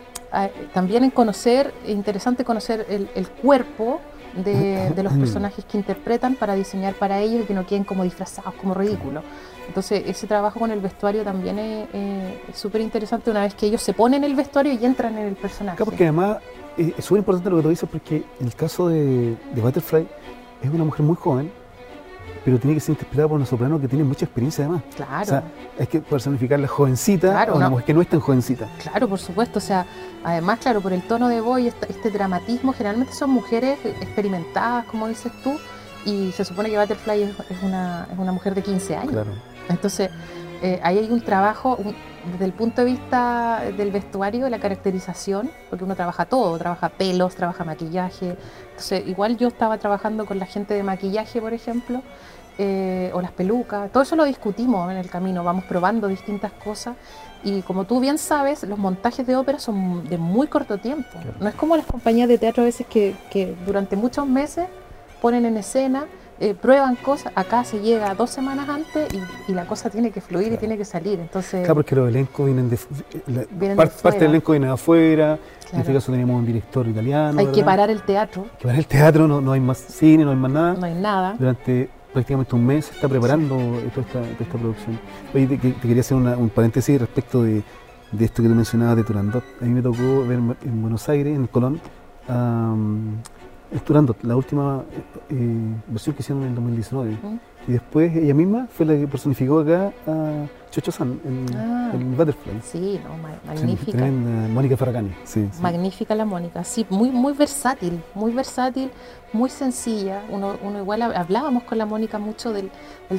también 0.73 1.03
en 1.03 1.11
conocer, 1.11 1.73
interesante 1.87 2.43
conocer 2.43 2.85
el, 2.89 3.09
el 3.13 3.29
cuerpo 3.29 4.01
de, 4.35 5.03
los 5.03 5.13
personajes 5.13 5.65
que 5.65 5.77
interpretan 5.77 6.35
para 6.35 6.55
diseñar 6.55 6.93
para 6.95 7.19
ellos 7.19 7.43
y 7.43 7.45
que 7.45 7.53
no 7.53 7.65
queden 7.65 7.83
como 7.83 8.03
disfrazados, 8.03 8.53
como 8.55 8.73
ridículos. 8.73 9.23
Entonces, 9.67 10.03
ese 10.05 10.27
trabajo 10.27 10.59
con 10.59 10.71
el 10.71 10.81
vestuario 10.81 11.23
también 11.23 11.59
es 11.59 12.57
súper 12.57 12.81
interesante 12.81 13.31
una 13.31 13.41
vez 13.41 13.55
que 13.55 13.67
ellos 13.67 13.81
se 13.81 13.93
ponen 13.93 14.23
el 14.23 14.35
vestuario 14.35 14.73
y 14.73 14.85
entran 14.85 15.17
en 15.17 15.27
el 15.27 15.35
personaje. 15.35 15.77
Claro, 15.77 15.91
porque 15.91 16.03
además 16.03 16.37
eh, 16.77 16.93
es 16.97 17.05
súper 17.05 17.19
importante 17.19 17.49
lo 17.49 17.57
que 17.57 17.63
tú 17.63 17.69
dices 17.69 17.89
porque 17.89 18.23
en 18.39 18.47
el 18.47 18.55
caso 18.55 18.89
de, 18.89 19.35
de 19.53 19.61
Butterfly 19.61 20.07
es 20.61 20.69
una 20.69 20.83
mujer 20.83 21.05
muy 21.05 21.15
joven 21.15 21.62
pero 22.43 22.59
tiene 22.59 22.73
que 22.75 22.79
ser 22.79 22.91
interpretada 22.93 23.27
por 23.27 23.37
una 23.37 23.45
soprano 23.45 23.79
que 23.79 23.87
tiene 23.87 24.03
mucha 24.03 24.25
experiencia 24.25 24.65
además. 24.65 24.83
Claro. 24.95 25.21
O 25.21 25.25
sea, 25.25 25.43
es 25.77 25.87
que 25.87 26.01
personificar 26.01 26.59
la 26.59 26.67
jovencita 26.67 27.41
a 27.41 27.53
una 27.53 27.69
mujer 27.69 27.85
que 27.85 27.93
no 27.93 28.01
es 28.01 28.09
tan 28.09 28.19
jovencita. 28.19 28.67
Claro, 28.81 29.07
por 29.07 29.19
supuesto. 29.19 29.59
O 29.59 29.61
sea, 29.61 29.85
además, 30.23 30.59
claro, 30.59 30.81
por 30.81 30.93
el 30.93 31.01
tono 31.03 31.29
de 31.29 31.41
voz 31.41 31.59
y 31.61 31.67
este, 31.67 31.91
este, 31.91 32.09
dramatismo, 32.11 32.73
generalmente 32.73 33.13
son 33.13 33.29
mujeres 33.29 33.79
experimentadas, 33.85 34.85
como 34.85 35.07
dices 35.07 35.31
tú, 35.43 35.57
y 36.05 36.31
se 36.33 36.43
supone 36.43 36.69
que 36.69 36.77
Butterfly 36.77 37.23
es, 37.23 37.63
una, 37.63 38.07
es 38.11 38.17
una 38.17 38.31
mujer 38.31 38.55
de 38.55 38.61
15 38.61 38.95
años. 38.95 39.11
Claro. 39.11 39.31
Entonces, 39.69 40.09
eh, 40.63 40.79
ahí 40.81 40.97
hay 40.97 41.11
un 41.11 41.19
trabajo, 41.19 41.77
desde 42.31 42.45
el 42.45 42.53
punto 42.53 42.85
de 42.85 42.91
vista 42.91 43.63
del 43.75 43.91
vestuario, 43.91 44.45
de 44.45 44.49
la 44.49 44.59
caracterización, 44.59 45.51
porque 45.69 45.83
uno 45.83 45.93
trabaja 45.93 46.23
todo, 46.23 46.57
trabaja 46.57 46.87
pelos, 46.87 47.35
trabaja 47.35 47.65
maquillaje. 47.65 48.37
Entonces, 48.69 49.05
igual 49.05 49.37
yo 49.37 49.49
estaba 49.49 49.77
trabajando 49.77 50.25
con 50.25 50.39
la 50.39 50.45
gente 50.45 50.73
de 50.73 50.81
maquillaje, 50.81 51.41
por 51.41 51.53
ejemplo, 51.53 52.01
eh, 52.57 53.11
o 53.13 53.21
las 53.21 53.31
pelucas, 53.31 53.91
todo 53.91 54.03
eso 54.03 54.15
lo 54.15 54.25
discutimos 54.25 54.91
en 54.91 54.97
el 54.97 55.09
camino, 55.09 55.43
vamos 55.43 55.65
probando 55.65 56.07
distintas 56.07 56.51
cosas 56.51 56.95
y 57.43 57.61
como 57.63 57.85
tú 57.85 57.99
bien 57.99 58.17
sabes, 58.17 58.63
los 58.63 58.79
montajes 58.79 59.27
de 59.27 59.35
ópera 59.35 59.59
son 59.59 60.07
de 60.07 60.17
muy 60.17 60.47
corto 60.47 60.77
tiempo. 60.77 61.19
No 61.39 61.49
es 61.49 61.55
como 61.55 61.75
las 61.75 61.85
compañías 61.85 62.29
de 62.29 62.37
teatro 62.37 62.63
a 62.63 62.65
veces 62.65 62.87
que, 62.87 63.15
que 63.29 63.53
durante 63.65 63.95
muchos 63.97 64.25
meses 64.25 64.67
ponen 65.21 65.45
en 65.45 65.57
escena, 65.57 66.05
eh, 66.39 66.55
prueban 66.55 66.95
cosas, 66.95 67.31
acá 67.35 67.63
se 67.63 67.79
llega 67.79 68.15
dos 68.15 68.29
semanas 68.29 68.67
antes 68.67 69.07
y, 69.47 69.53
la 69.53 69.65
cosa 69.65 69.89
tiene 69.89 70.11
que 70.11 70.19
fluir 70.19 70.51
y 70.51 70.57
tiene 70.57 70.77
que 70.77 70.83
salir. 70.83 71.19
Entonces, 71.19 71.61
claro, 71.61 71.75
porque 71.75 71.95
los 71.95 72.09
elencos 72.09 72.45
vienen 72.45 72.69
de, 72.69 72.77
parte 73.75 74.19
del 74.19 74.29
elenco 74.29 74.51
viene 74.51 74.67
de 74.67 74.73
afuera, 74.73 75.37
en 75.71 75.79
este 75.79 75.93
caso 75.93 76.11
tenemos 76.11 76.37
un 76.37 76.45
director 76.45 76.87
italiano. 76.87 77.39
Hay 77.39 77.47
que 77.47 77.63
parar 77.63 77.89
el 77.89 78.01
teatro. 78.01 78.43
Hay 78.43 78.57
que 78.57 78.63
parar 78.63 78.79
el 78.79 78.87
teatro, 78.87 79.27
no, 79.27 79.41
no 79.41 79.51
hay 79.51 79.59
más 79.59 79.77
cine, 79.77 80.25
no 80.25 80.31
hay 80.31 80.37
más 80.37 80.51
nada. 80.51 80.73
No 80.73 80.85
hay 80.85 80.95
nada. 80.95 81.35
Durante 81.37 81.89
prácticamente 82.13 82.55
un 82.55 82.65
mes 82.65 82.91
está 82.91 83.09
preparando 83.09 83.55
toda, 83.93 84.27
esta, 84.39 84.57
producción. 84.57 84.99
Oye, 85.33 85.47
te, 85.47 85.73
quería 85.73 86.01
hacer 86.01 86.15
un 86.15 86.49
paréntesis 86.49 86.99
respecto 86.99 87.43
de, 87.43 87.63
esto 88.19 88.43
que 88.43 88.49
tú 88.49 88.55
mencionabas 88.55 88.97
de 88.97 89.03
Turandot. 89.03 89.43
A 89.59 89.65
mí 89.65 89.71
me 89.71 89.81
tocó 89.81 90.25
ver 90.27 90.39
en 90.39 90.81
Buenos 90.81 91.09
Aires, 91.09 91.35
en 91.35 91.47
Colón, 91.47 91.81
el 93.73 93.81
Turandot, 93.81 94.23
la 94.23 94.35
última 94.35 94.83
eh, 95.29 95.75
versión 95.87 96.15
que 96.15 96.21
hicieron 96.21 96.43
en 96.43 96.49
el 96.49 96.55
2019. 96.55 97.17
Y 97.67 97.71
después 97.71 98.15
ella 98.15 98.33
misma 98.33 98.67
fue 98.71 98.85
la 98.85 98.93
que 98.93 99.07
personificó 99.07 99.59
acá 99.59 99.91
a 100.05 100.45
Chocho 100.73 100.91
San 100.91 101.21
en, 101.23 101.45
ah, 101.55 101.91
Butterfly. 101.93 102.59
Sí, 102.63 102.99
magnífica. 103.45 104.05
Mónica 104.05 104.75
Ferragani. 104.75 105.13
Magnífica 105.61 106.15
la 106.15 106.25
Mónica, 106.25 106.63
sí, 106.63 106.83
muy, 106.89 107.11
muy 107.11 107.33
versátil, 107.33 108.01
muy 108.15 108.33
versátil, 108.33 108.89
muy 109.33 109.51
sencilla. 109.51 110.23
Uno, 110.31 110.55
uno 110.63 110.79
igual 110.79 111.03
hablábamos 111.03 111.61
con 111.65 111.77
la 111.77 111.85
Mónica 111.85 112.17
mucho 112.17 112.51
del, 112.51 112.71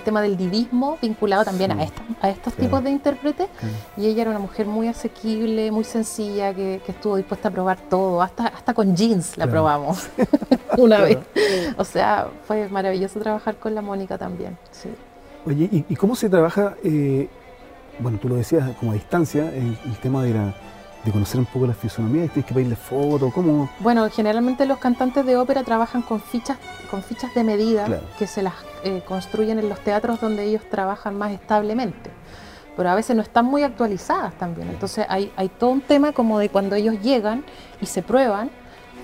tema 0.04 0.20
del 0.20 0.37
divismo 0.37 0.99
vinculado 1.00 1.44
también 1.44 1.70
a, 1.70 1.87
a 2.23 2.28
estos 2.28 2.54
tipos 2.54 2.82
de 2.82 2.90
intérpretes. 2.90 3.46
Y 3.96 4.06
ella 4.06 4.23
era 4.23 4.30
una 4.30 4.40
mujer 4.40 4.66
muy 4.66 4.88
asequible, 4.88 5.70
muy 5.70 5.84
sencilla, 5.84 6.52
que, 6.52 6.82
estuvo 6.88 7.14
dispuesta 7.16 7.50
a 7.50 7.52
probar 7.52 7.78
todo, 7.88 8.20
hasta, 8.20 8.49
hasta 8.49 8.75
con 8.75 8.96
jeans 8.96 9.38
la 9.38 9.46
probamos 9.46 10.08
una 10.76 10.99
vez. 10.99 11.18
O 11.76 11.84
sea, 11.84 12.26
fue 12.49 12.68
maravilloso 12.68 13.20
trabajar 13.20 13.58
con 13.58 13.76
la 13.76 13.80
Mónica 13.80 14.18
también. 14.18 14.58
Sí. 14.73 14.88
Oye, 15.46 15.68
¿y, 15.88 15.94
cómo 15.94 16.16
se 16.16 16.28
trabaja? 16.28 16.75
Eh, 16.82 17.28
bueno, 17.98 18.18
tú 18.18 18.28
lo 18.28 18.36
decías 18.36 18.70
como 18.78 18.92
a 18.92 18.94
distancia, 18.94 19.50
el, 19.54 19.76
tema 20.02 20.22
de, 20.22 20.32
de 20.32 21.12
conocer 21.12 21.38
un 21.38 21.46
poco 21.46 21.66
la 21.66 21.74
fisonomía, 21.74 22.26
tienes 22.28 22.46
que 22.46 22.54
pedirle 22.54 22.76
fotos, 22.76 23.32
¿cómo? 23.32 23.70
Bueno, 23.80 24.08
generalmente 24.10 24.66
los 24.66 24.78
cantantes 24.78 25.24
de 25.26 25.36
ópera 25.36 25.62
trabajan 25.62 26.02
con 26.02 26.20
fichas, 26.20 26.58
con 26.90 27.02
fichas 27.02 27.34
de 27.34 27.44
medida 27.44 28.00
que 28.18 28.26
se 28.26 28.42
las 28.42 28.54
eh, 28.84 29.02
construyen 29.06 29.58
en 29.58 29.68
los 29.68 29.80
teatros 29.80 30.20
donde 30.20 30.44
ellos 30.44 30.62
trabajan 30.70 31.16
más 31.16 31.32
establemente. 31.32 32.10
Pero 32.76 32.90
a 32.90 32.94
veces 32.94 33.14
no 33.14 33.22
están 33.22 33.44
muy 33.44 33.62
actualizadas 33.62 34.34
también. 34.34 34.68
Entonces 34.68 35.06
hay, 35.08 35.32
hay 35.36 35.48
todo 35.48 35.70
un 35.70 35.80
tema 35.80 36.12
como 36.12 36.38
de 36.38 36.48
cuando 36.48 36.74
ellos 36.74 37.00
llegan 37.00 37.44
y 37.80 37.86
se 37.86 38.02
prueban, 38.02 38.50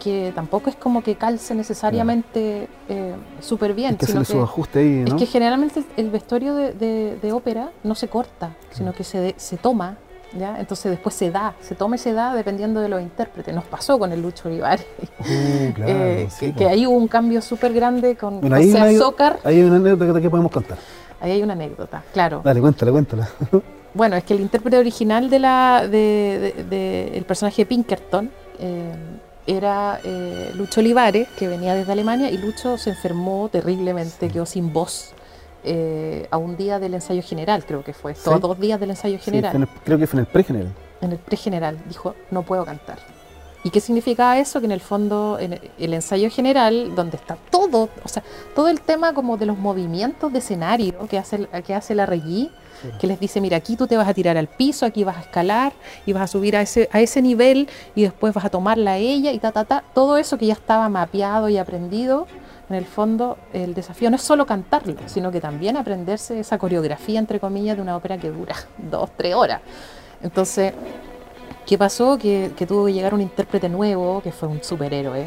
que 0.00 0.32
tampoco 0.34 0.70
es 0.70 0.76
como 0.76 1.02
que 1.02 1.14
calce 1.14 1.54
necesariamente 1.54 2.68
eh, 2.88 3.14
súper 3.40 3.74
bien. 3.74 3.92
Es 3.92 3.98
que 3.98 4.06
sino 4.06 4.24
que, 4.24 4.38
ajuste 4.38 4.78
ahí, 4.80 5.04
Es 5.06 5.14
que 5.14 5.26
generalmente 5.26 5.84
el 5.96 6.10
vestuario 6.10 6.54
de, 6.54 7.30
ópera 7.32 7.70
no 7.84 7.94
se 7.94 8.08
corta, 8.08 8.56
sino 8.72 8.92
que 8.92 9.04
se, 9.04 9.34
se 9.36 9.56
toma, 9.56 9.96
¿ya? 10.36 10.58
Entonces 10.58 10.90
después 10.90 11.14
se 11.14 11.30
da, 11.30 11.54
se 11.60 11.74
toma 11.74 11.96
y 11.96 11.98
se 11.98 12.12
da 12.12 12.34
dependiendo 12.34 12.80
de 12.80 12.88
los 12.88 13.00
intérpretes. 13.00 13.54
Nos 13.54 13.64
pasó 13.64 13.98
con 13.98 14.10
el 14.10 14.20
Lucho 14.20 14.48
Olivares, 14.48 14.86
uh, 15.00 15.24
eh, 15.24 16.28
que, 16.38 16.52
pues. 16.52 16.68
ahí 16.68 16.86
hubo 16.86 16.96
un 16.96 17.08
cambio 17.08 17.40
súper 17.40 17.72
grande 17.72 18.16
con 18.16 18.40
bueno, 18.40 18.56
ahí 18.56 18.74
hay, 18.74 18.98
hay 19.44 19.62
una 19.62 19.76
anécdota 19.76 20.20
que 20.20 20.30
podemos 20.30 20.50
contar. 20.50 20.78
Ahí 21.20 21.32
hay 21.32 21.42
una 21.42 21.52
anécdota, 21.52 22.02
claro. 22.12 22.40
Dale, 22.42 22.60
cuéntala, 22.60 22.92
cuéntala. 22.92 23.28
bueno, 23.94 24.16
es 24.16 24.24
que 24.24 24.34
el 24.34 24.40
intérprete 24.40 24.78
original 24.78 25.28
de 25.28 25.38
la, 25.38 25.86
de, 25.86 27.10
el 27.14 27.24
personaje 27.24 27.62
de 27.62 27.66
Pinkerton, 27.66 28.30
eh, 28.58 28.92
era 29.56 30.00
eh, 30.04 30.52
Lucho 30.54 30.80
Olivares, 30.80 31.28
que 31.36 31.48
venía 31.48 31.74
desde 31.74 31.92
Alemania, 31.92 32.30
y 32.30 32.38
Lucho 32.38 32.78
se 32.78 32.90
enfermó 32.90 33.48
terriblemente, 33.50 34.28
quedó 34.28 34.46
sin 34.46 34.72
voz. 34.72 35.12
Eh, 35.62 36.26
a 36.30 36.38
un 36.38 36.56
día 36.56 36.78
del 36.78 36.94
ensayo 36.94 37.22
general, 37.22 37.66
creo 37.66 37.84
que 37.84 37.92
fue, 37.92 38.14
todos 38.14 38.40
dos 38.40 38.58
días 38.58 38.80
del 38.80 38.90
ensayo 38.90 39.18
general. 39.18 39.68
creo 39.84 39.98
que 39.98 40.06
fue 40.06 40.20
en 40.20 40.26
el 40.26 40.32
pregeneral. 40.32 40.72
En 41.02 41.12
el 41.12 41.18
pregeneral, 41.18 41.78
dijo, 41.86 42.14
no 42.30 42.42
puedo 42.42 42.64
cantar. 42.64 42.98
¿Y 43.62 43.68
qué 43.68 43.80
significaba 43.80 44.38
eso? 44.38 44.60
Que 44.60 44.66
en 44.66 44.72
el 44.72 44.80
fondo, 44.80 45.38
en 45.38 45.60
el 45.78 45.94
ensayo 45.94 46.30
general, 46.30 46.94
donde 46.94 47.18
está 47.18 47.36
todo, 47.50 47.90
o 48.02 48.08
sea, 48.08 48.22
todo 48.54 48.68
el 48.68 48.80
tema 48.80 49.12
como 49.12 49.36
de 49.36 49.44
los 49.44 49.58
movimientos 49.58 50.32
de 50.32 50.38
escenario 50.38 51.06
que 51.08 51.18
hace, 51.18 51.46
que 51.66 51.74
hace 51.74 51.94
la 51.94 52.06
Regí, 52.06 52.50
que 52.98 53.06
les 53.06 53.20
dice, 53.20 53.40
mira, 53.40 53.56
aquí 53.56 53.76
tú 53.76 53.86
te 53.86 53.96
vas 53.96 54.08
a 54.08 54.14
tirar 54.14 54.36
al 54.36 54.46
piso, 54.46 54.86
aquí 54.86 55.04
vas 55.04 55.16
a 55.16 55.20
escalar 55.20 55.72
y 56.06 56.12
vas 56.12 56.22
a 56.22 56.26
subir 56.26 56.56
a 56.56 56.62
ese, 56.62 56.88
a 56.92 57.00
ese 57.00 57.22
nivel 57.22 57.68
y 57.94 58.02
después 58.02 58.34
vas 58.34 58.44
a 58.44 58.50
tomarla 58.50 58.92
a 58.92 58.96
ella 58.96 59.32
y 59.32 59.38
ta, 59.38 59.52
ta, 59.52 59.64
ta. 59.64 59.84
Todo 59.94 60.16
eso 60.16 60.38
que 60.38 60.46
ya 60.46 60.54
estaba 60.54 60.88
mapeado 60.88 61.48
y 61.48 61.58
aprendido, 61.58 62.26
en 62.68 62.76
el 62.76 62.86
fondo 62.86 63.36
el 63.52 63.74
desafío 63.74 64.10
no 64.10 64.16
es 64.16 64.22
solo 64.22 64.46
cantarlo, 64.46 64.94
sino 65.06 65.32
que 65.32 65.40
también 65.40 65.76
aprenderse 65.76 66.38
esa 66.38 66.56
coreografía, 66.58 67.18
entre 67.18 67.40
comillas, 67.40 67.76
de 67.76 67.82
una 67.82 67.96
ópera 67.96 68.16
que 68.18 68.30
dura 68.30 68.54
dos, 68.78 69.10
tres 69.16 69.34
horas. 69.34 69.60
Entonces, 70.22 70.72
¿Qué 71.66 71.78
pasó? 71.78 72.18
Que, 72.18 72.50
tuvo 72.66 72.86
que 72.86 72.92
llegar 72.92 73.14
un 73.14 73.20
intérprete 73.20 73.68
nuevo, 73.68 74.20
que 74.22 74.32
fue 74.32 74.48
un 74.48 74.60
superhéroe, 74.60 75.26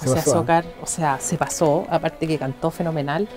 José 0.00 0.18
Azócar, 0.18 0.64
o 0.82 0.86
sea, 0.86 1.20
se 1.20 1.36
pasó, 1.36 1.86
aparte 1.88 2.26
que 2.26 2.36
cantó 2.36 2.72
fenomenal, 2.72 3.28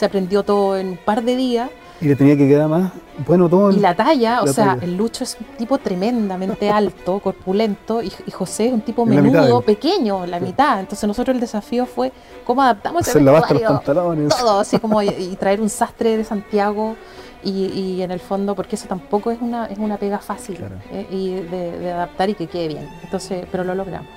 se 0.00 0.06
aprendió 0.06 0.42
todo 0.42 0.78
en 0.78 0.88
un 0.88 0.96
par 0.96 1.22
de 1.22 1.36
días 1.36 1.70
y 2.00 2.06
le 2.06 2.16
tenía 2.16 2.34
que 2.34 2.48
quedar 2.48 2.66
más 2.66 2.92
bueno 3.26 3.46
todo. 3.50 3.70
Y 3.70 3.76
la 3.76 3.94
talla, 3.94 4.40
o 4.40 4.46
sea, 4.46 4.78
el 4.80 4.96
Lucho 4.96 5.24
es 5.24 5.36
un 5.38 5.46
tipo 5.58 5.76
tremendamente 5.76 6.70
alto, 6.80 7.18
corpulento, 7.18 8.02
y, 8.02 8.10
José 8.30 8.68
es 8.68 8.72
un 8.72 8.80
tipo 8.80 9.04
menudo, 9.04 9.60
pequeño, 9.60 10.24
la 10.24 10.40
mitad. 10.40 10.80
Entonces 10.80 11.06
nosotros 11.06 11.34
el 11.34 11.40
desafío 11.40 11.84
fue 11.84 12.10
cómo 12.46 12.62
adaptamos 12.62 13.06
ese 13.06 13.20
pantalones. 13.20 14.34
Todo, 14.34 14.60
así 14.60 14.78
como 14.78 15.02
y, 15.02 15.36
traer 15.38 15.60
un 15.60 15.68
sastre 15.68 16.16
de 16.16 16.24
Santiago 16.24 16.96
y, 17.44 18.00
en 18.00 18.10
el 18.10 18.20
fondo, 18.20 18.54
porque 18.54 18.76
eso 18.76 18.88
tampoco 18.88 19.30
es 19.30 19.38
una, 19.42 19.66
es 19.66 19.76
una 19.76 19.98
pega 19.98 20.18
fácil 20.18 20.64
eh, 20.90 21.06
y 21.10 21.34
de, 21.34 21.92
adaptar 21.92 22.30
y 22.30 22.34
que 22.34 22.46
quede 22.46 22.68
bien. 22.68 22.88
Entonces, 23.02 23.44
pero 23.52 23.62
lo 23.62 23.74
logramos. 23.74 24.08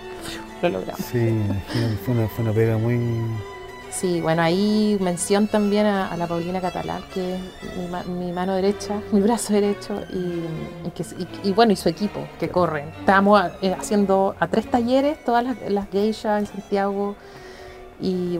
Lo 0.61 0.69
logramos. 0.69 1.01
Sí, 1.01 1.37
fue 2.05 2.13
una, 2.13 2.29
fue 2.29 2.45
una 2.45 2.53
pega 2.53 2.77
muy 2.77 2.97
Sí, 3.93 4.21
bueno, 4.21 4.41
ahí 4.41 4.97
mención 4.99 5.47
también 5.47 5.85
a, 5.85 6.17
la 6.17 6.25
Paulina 6.25 6.59
Catalán, 6.59 7.03
que 7.13 7.35
es 7.35 8.07
mi, 8.07 8.31
mano 8.31 8.55
derecha, 8.55 8.99
mi 9.11 9.21
brazo 9.21 9.53
derecho, 9.53 10.01
y, 11.43 11.51
bueno, 11.51 11.73
y 11.73 11.75
su 11.75 11.89
equipo, 11.89 12.27
que 12.39 12.49
corren. 12.49 12.89
Estábamos 12.99 13.51
eh, 13.61 13.75
haciendo 13.77 14.35
a 14.39 14.47
tres 14.47 14.69
talleres, 14.69 15.23
todas 15.23 15.43
las, 15.43 15.57
las 15.69 15.89
geishas 15.91 16.39
en 16.39 16.47
Santiago, 16.47 17.15
y 18.01 18.39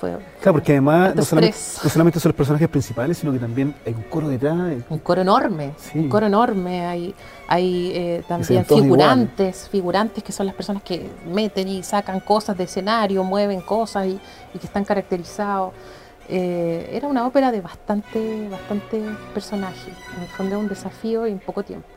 Claro, 0.00 0.52
porque 0.52 0.72
además 0.72 1.14
no 1.14 1.22
solamente, 1.22 2.20
son 2.20 2.30
los 2.30 2.36
personajes 2.36 2.68
principales, 2.68 3.18
sino 3.18 3.32
que 3.32 3.38
también 3.38 3.74
hay 3.84 3.94
un 3.94 4.02
coro 4.02 4.28
detrás. 4.28 4.56
Un 4.88 4.98
coro 4.98 5.22
enorme, 5.22 5.72
un 5.94 6.08
coro 6.08 6.26
enorme. 6.26 6.86
Hay, 6.86 7.14
hay 7.48 7.92
eh, 7.94 8.22
también 8.28 8.64
figurantes, 8.64 9.68
figurantes 9.68 10.22
que 10.22 10.32
son 10.32 10.46
las 10.46 10.54
personas 10.54 10.82
que 10.82 11.10
meten 11.32 11.68
y 11.68 11.82
sacan 11.82 12.20
cosas 12.20 12.56
de 12.56 12.64
escenario, 12.64 13.24
mueven 13.24 13.60
cosas 13.60 14.06
y, 14.06 14.20
que 14.58 14.66
están 14.66 14.84
caracterizados. 14.84 15.72
Eh, 16.28 16.90
era 16.92 17.08
una 17.08 17.26
ópera 17.26 17.50
de 17.50 17.60
bastante, 17.60 18.48
bastante 18.48 19.02
personajes. 19.34 19.94
En 20.16 20.22
el 20.22 20.28
fondo 20.28 20.58
un 20.58 20.68
desafío 20.68 21.26
en 21.26 21.38
poco 21.38 21.62
tiempo. 21.62 21.88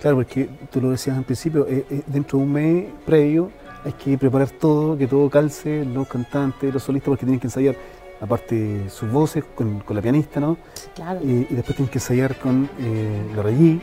Claro, 0.00 0.16
porque 0.16 0.48
tú 0.70 0.80
lo 0.80 0.90
decías 0.90 1.16
al 1.16 1.24
principio, 1.24 1.66
eh, 1.68 2.02
dentro 2.06 2.38
de 2.38 2.44
un 2.44 2.52
mes 2.52 2.86
previo 3.04 3.50
hay 3.84 3.92
que 3.92 4.18
preparar 4.18 4.50
todo, 4.50 4.96
que 4.96 5.06
todo 5.06 5.28
calce, 5.30 5.84
los 5.84 6.08
cantantes, 6.08 6.72
los 6.72 6.82
solistas, 6.82 7.08
porque 7.08 7.24
tienen 7.24 7.40
que 7.40 7.46
ensayar 7.46 7.76
aparte 8.20 8.90
sus 8.90 9.10
voces 9.10 9.44
con, 9.54 9.82
la 9.88 10.02
pianista, 10.02 10.40
¿no? 10.40 10.56
Claro. 10.94 11.20
Y, 11.22 11.44
después 11.44 11.76
tienen 11.76 11.90
que 11.90 11.98
ensayar 11.98 12.36
con 12.36 12.68
eh, 12.80 13.32
la 13.34 13.42
rellí, 13.42 13.80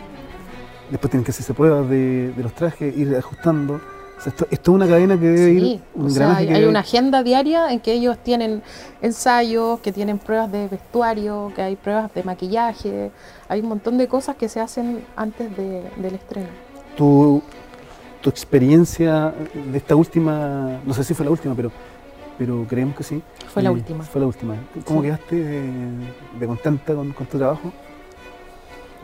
después 0.92 1.10
tienen 1.12 1.24
que 1.24 1.32
hacerse 1.32 1.54
pruebas 1.54 1.90
de, 1.90 2.34
los 2.38 2.54
trajes, 2.54 2.96
ir 2.96 3.16
ajustando. 3.16 3.80
esto, 4.26 4.48
es 4.50 4.68
una 4.68 4.88
cadena 4.88 5.18
que 5.20 5.28
debe 5.28 5.52
ir. 5.52 5.82
Un 5.94 6.08
o 6.08 6.10
sea, 6.10 6.36
hay, 6.36 6.66
una 6.66 6.82
agenda 6.82 7.24
diaria 7.24 7.72
en 7.72 7.80
que 7.80 7.94
ellos 7.94 8.18
tienen 8.24 8.62
ensayos, 9.02 9.80
que 9.80 9.92
tienen 9.92 10.20
pruebas 10.20 10.52
de 10.52 10.68
vestuario, 10.68 11.52
que 11.56 11.62
hay 11.62 11.76
pruebas 11.76 12.14
de 12.14 12.24
maquillaje, 12.24 13.12
hay 13.48 13.62
un 13.62 13.70
montón 13.70 13.98
de 13.98 14.08
cosas 14.08 14.36
que 14.36 14.50
se 14.50 14.60
hacen 14.60 15.06
antes 15.16 15.56
del 15.56 16.16
estreno. 16.16 16.50
Tu, 16.98 17.42
tu 18.26 18.32
experiencia 18.32 19.36
de 19.54 19.78
esta 19.78 19.96
última, 19.96 20.80
no 20.84 20.96
sé 20.96 21.04
si 21.04 21.14
fue 21.14 21.26
la 21.26 21.32
última, 21.32 21.54
pero 21.54 21.72
pero 22.40 22.66
creemos 22.68 22.96
que 22.96 23.04
sí. 23.04 23.22
Fue 23.54 23.62
la 23.62 23.72
última. 23.72 24.04
Fue 24.04 24.20
la 24.20 24.28
última. 24.28 24.56
¿Cómo 24.84 25.04
quedaste 25.04 25.36
de, 25.36 26.48
contenta 26.48 26.96
con, 26.96 27.14
tu 27.14 27.38
trabajo? 27.38 27.72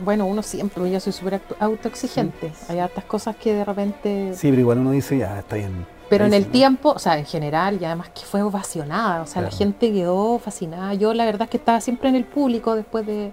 Bueno, 0.00 0.26
uno 0.26 0.42
siempre, 0.42 0.90
yo 0.90 0.98
soy 0.98 1.12
súper 1.12 1.40
autoexigente. 1.60 2.52
Hay 2.68 2.80
hartas 2.80 3.04
cosas 3.04 3.36
que 3.36 3.54
de 3.54 3.64
repente... 3.64 4.32
Sí, 4.34 4.50
pero 4.50 4.60
igual 4.60 4.78
uno 4.78 4.90
dice, 4.90 5.18
ya, 5.18 5.38
está 5.38 5.54
bien. 5.54 5.86
Pero 6.10 6.26
en 6.26 6.34
el 6.34 6.48
tiempo, 6.48 6.90
o 6.90 6.98
sea, 6.98 7.16
en 7.16 7.24
general, 7.24 7.78
y 7.80 7.84
además 7.84 8.10
que 8.10 8.22
fue 8.22 8.42
ovacionada, 8.42 9.22
o 9.22 9.26
sea, 9.26 9.40
la 9.40 9.52
gente 9.52 9.92
quedó 9.92 10.40
fascinada. 10.40 10.92
Yo 10.94 11.14
la 11.14 11.24
verdad 11.24 11.42
es 11.42 11.50
que 11.50 11.58
estaba 11.58 11.80
siempre 11.80 12.08
en 12.08 12.16
el 12.16 12.24
público 12.24 12.74
después 12.74 13.06
de... 13.06 13.32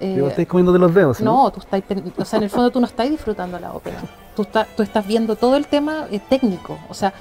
Eh, 0.00 0.22
estáis 0.28 0.48
comiendo 0.48 0.72
de 0.72 0.80
los 0.80 0.92
dedos, 0.92 1.20
¿no? 1.20 1.48
tú 1.52 1.60
estás, 1.60 1.80
o 2.18 2.24
sea, 2.24 2.38
en 2.38 2.42
el 2.42 2.50
fondo 2.50 2.72
tú 2.72 2.80
no 2.80 2.86
estás 2.86 3.08
disfrutando 3.08 3.58
la 3.60 3.72
ópera. 3.72 4.02
Tú, 4.36 4.46
tú 4.76 4.82
estás 4.82 5.06
viendo 5.06 5.36
todo 5.36 5.56
el 5.56 5.66
tema 5.66 6.06
eh, 6.10 6.18
técnico, 6.18 6.78
o 6.88 6.94
sea, 6.94 7.12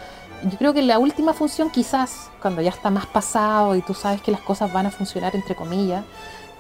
yo 0.44 0.58
creo 0.58 0.74
que 0.74 0.82
la 0.82 0.98
última 0.98 1.34
función 1.34 1.70
quizás, 1.70 2.30
cuando 2.42 2.62
ya 2.62 2.72
está 2.72 2.90
más 2.90 3.06
pasado 3.06 3.76
y 3.76 3.82
tú 3.82 3.94
sabes 3.94 4.22
que 4.22 4.32
las 4.32 4.42
cosas 4.42 4.74
van 4.74 4.88
a 4.88 4.92
funcionar 4.92 5.36
entre 5.36 5.56
comillas, 5.56 6.04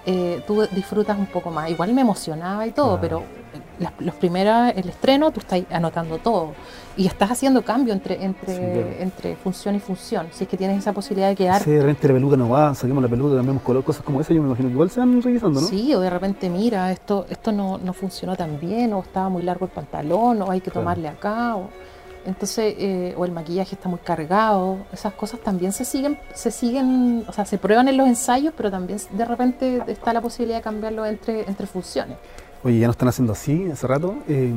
eh, 0.05 0.43
tú 0.47 0.67
disfrutas 0.71 1.17
un 1.17 1.27
poco 1.27 1.51
más. 1.51 1.69
Igual 1.69 1.93
me 1.93 2.01
emocionaba 2.01 2.65
y 2.65 2.71
todo, 2.71 2.99
pero 2.99 3.23
los 3.99 4.15
primeros, 4.15 4.73
el 4.75 4.89
estreno, 4.89 5.31
tú 5.31 5.39
estás 5.39 5.61
anotando 5.71 6.17
todo 6.17 6.53
y 6.97 7.07
estás 7.07 7.31
haciendo 7.31 7.63
cambio 7.63 7.93
entre 7.93 8.23
entre, 8.23 9.01
entre 9.01 9.35
función 9.35 9.75
y 9.75 9.79
función. 9.79 10.27
Si 10.31 10.43
es 10.43 10.49
que 10.49 10.57
tienes 10.57 10.79
esa 10.79 10.93
posibilidad 10.93 11.29
de 11.29 11.35
quedar. 11.35 11.61
Sí, 11.63 11.71
de 11.71 11.81
repente 11.81 12.07
la 12.07 12.13
peluca 12.15 12.37
no 12.37 12.49
va, 12.49 12.75
saquemos 12.75 13.01
la 13.01 13.09
peluca, 13.09 13.35
cambiamos 13.35 13.63
color, 13.63 13.83
cosas 13.83 14.03
como 14.03 14.21
esa, 14.21 14.33
yo 14.33 14.41
me 14.41 14.47
imagino 14.47 14.69
que 14.69 14.73
igual 14.73 14.89
se 14.89 14.99
van 14.99 15.21
revisando, 15.21 15.61
¿no? 15.61 15.67
Sí, 15.67 15.93
o 15.93 15.99
de 15.99 16.09
repente, 16.09 16.49
mira, 16.49 16.91
esto 16.91 17.25
esto 17.29 17.51
no, 17.51 17.77
no 17.77 17.93
funcionó 17.93 18.35
tan 18.35 18.59
bien, 18.59 18.93
o 18.93 18.99
estaba 18.99 19.29
muy 19.29 19.43
largo 19.43 19.65
el 19.65 19.71
pantalón, 19.71 20.41
o 20.41 20.51
hay 20.51 20.61
que 20.61 20.71
tomarle 20.71 21.07
acá. 21.07 21.55
O, 21.55 21.69
entonces, 22.25 22.75
eh, 22.77 23.15
o 23.17 23.25
el 23.25 23.31
maquillaje 23.31 23.73
está 23.73 23.89
muy 23.89 23.99
cargado, 23.99 24.77
esas 24.93 25.13
cosas 25.13 25.39
también 25.39 25.71
se 25.71 25.85
siguen, 25.85 26.19
se 26.35 26.51
siguen, 26.51 27.23
o 27.27 27.33
sea, 27.33 27.45
se 27.45 27.57
prueban 27.57 27.87
en 27.87 27.97
los 27.97 28.07
ensayos, 28.07 28.53
pero 28.55 28.69
también 28.69 28.99
de 29.11 29.25
repente 29.25 29.81
está 29.87 30.13
la 30.13 30.21
posibilidad 30.21 30.59
de 30.59 30.63
cambiarlo 30.63 31.05
entre, 31.05 31.47
entre 31.49 31.65
funciones. 31.65 32.17
Oye, 32.63 32.77
ya 32.77 32.85
no 32.85 32.91
están 32.91 33.07
haciendo 33.07 33.33
así 33.33 33.71
hace 33.71 33.87
rato. 33.87 34.15
Eh, 34.27 34.53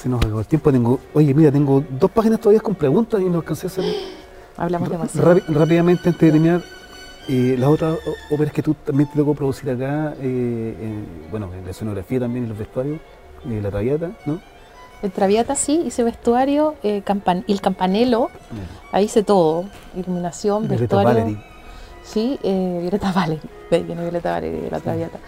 se 0.00 0.08
nos 0.08 0.20
acabó 0.20 0.40
el 0.40 0.46
tiempo. 0.46 0.72
Tengo, 0.72 0.98
oye, 1.14 1.34
mira, 1.34 1.52
tengo 1.52 1.84
dos 1.90 2.10
páginas 2.10 2.40
todavía 2.40 2.60
con 2.60 2.74
preguntas 2.74 3.20
y 3.20 3.24
no 3.24 3.38
alcancé 3.38 3.66
a 3.66 3.68
hacer. 3.68 3.84
Hablamos 4.56 4.90
demasiado. 4.90 5.40
rápidamente, 5.48 6.08
antes 6.08 6.20
de 6.20 6.30
terminar, 6.32 6.62
eh, 7.28 7.56
las 7.58 7.68
otras 7.68 7.98
óperas 8.30 8.52
que 8.52 8.62
tú 8.62 8.74
también 8.74 9.08
te 9.10 9.16
tocó 9.16 9.34
producir 9.34 9.70
acá, 9.70 10.14
bueno, 11.30 11.48
la 11.64 11.70
escenografía 11.70 12.20
también 12.20 12.44
y 12.44 12.48
los 12.48 12.58
vestuarios, 12.58 12.98
la 13.44 13.70
Traviata, 13.70 14.10
¿no? 14.26 14.40
El 15.02 15.12
Traviata 15.12 15.54
sí, 15.54 15.82
hice 15.86 16.02
vestuario, 16.04 16.74
eh, 16.82 17.02
y 17.46 17.52
el 17.52 17.60
campanelo, 17.60 18.30
ahí 18.92 19.06
hice 19.06 19.22
todo, 19.22 19.64
iluminación, 19.96 20.68
vestuario. 20.68 21.38
Sí, 22.02 22.38
eh, 22.42 22.78
Violeta 22.82 23.12
Valery, 23.12 23.40
viene 23.70 24.02
Violeta 24.02 24.32
Valery 24.32 24.60
de 24.60 24.70
la 24.70 24.80
Traviata. 24.80 25.18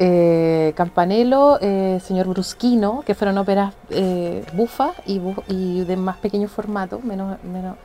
Eh, 0.00 0.72
campanelo, 0.76 1.58
eh, 1.60 1.98
Señor 2.02 2.28
Brusquino, 2.28 3.02
que 3.04 3.14
fueron 3.14 3.36
óperas 3.38 3.74
eh, 3.90 4.44
bufas 4.52 4.92
y, 5.06 5.20
y, 5.48 5.84
de 5.84 5.96
más 5.96 6.18
pequeño 6.18 6.46
formato, 6.48 7.00
menos, 7.00 7.42
menos, 7.42 7.76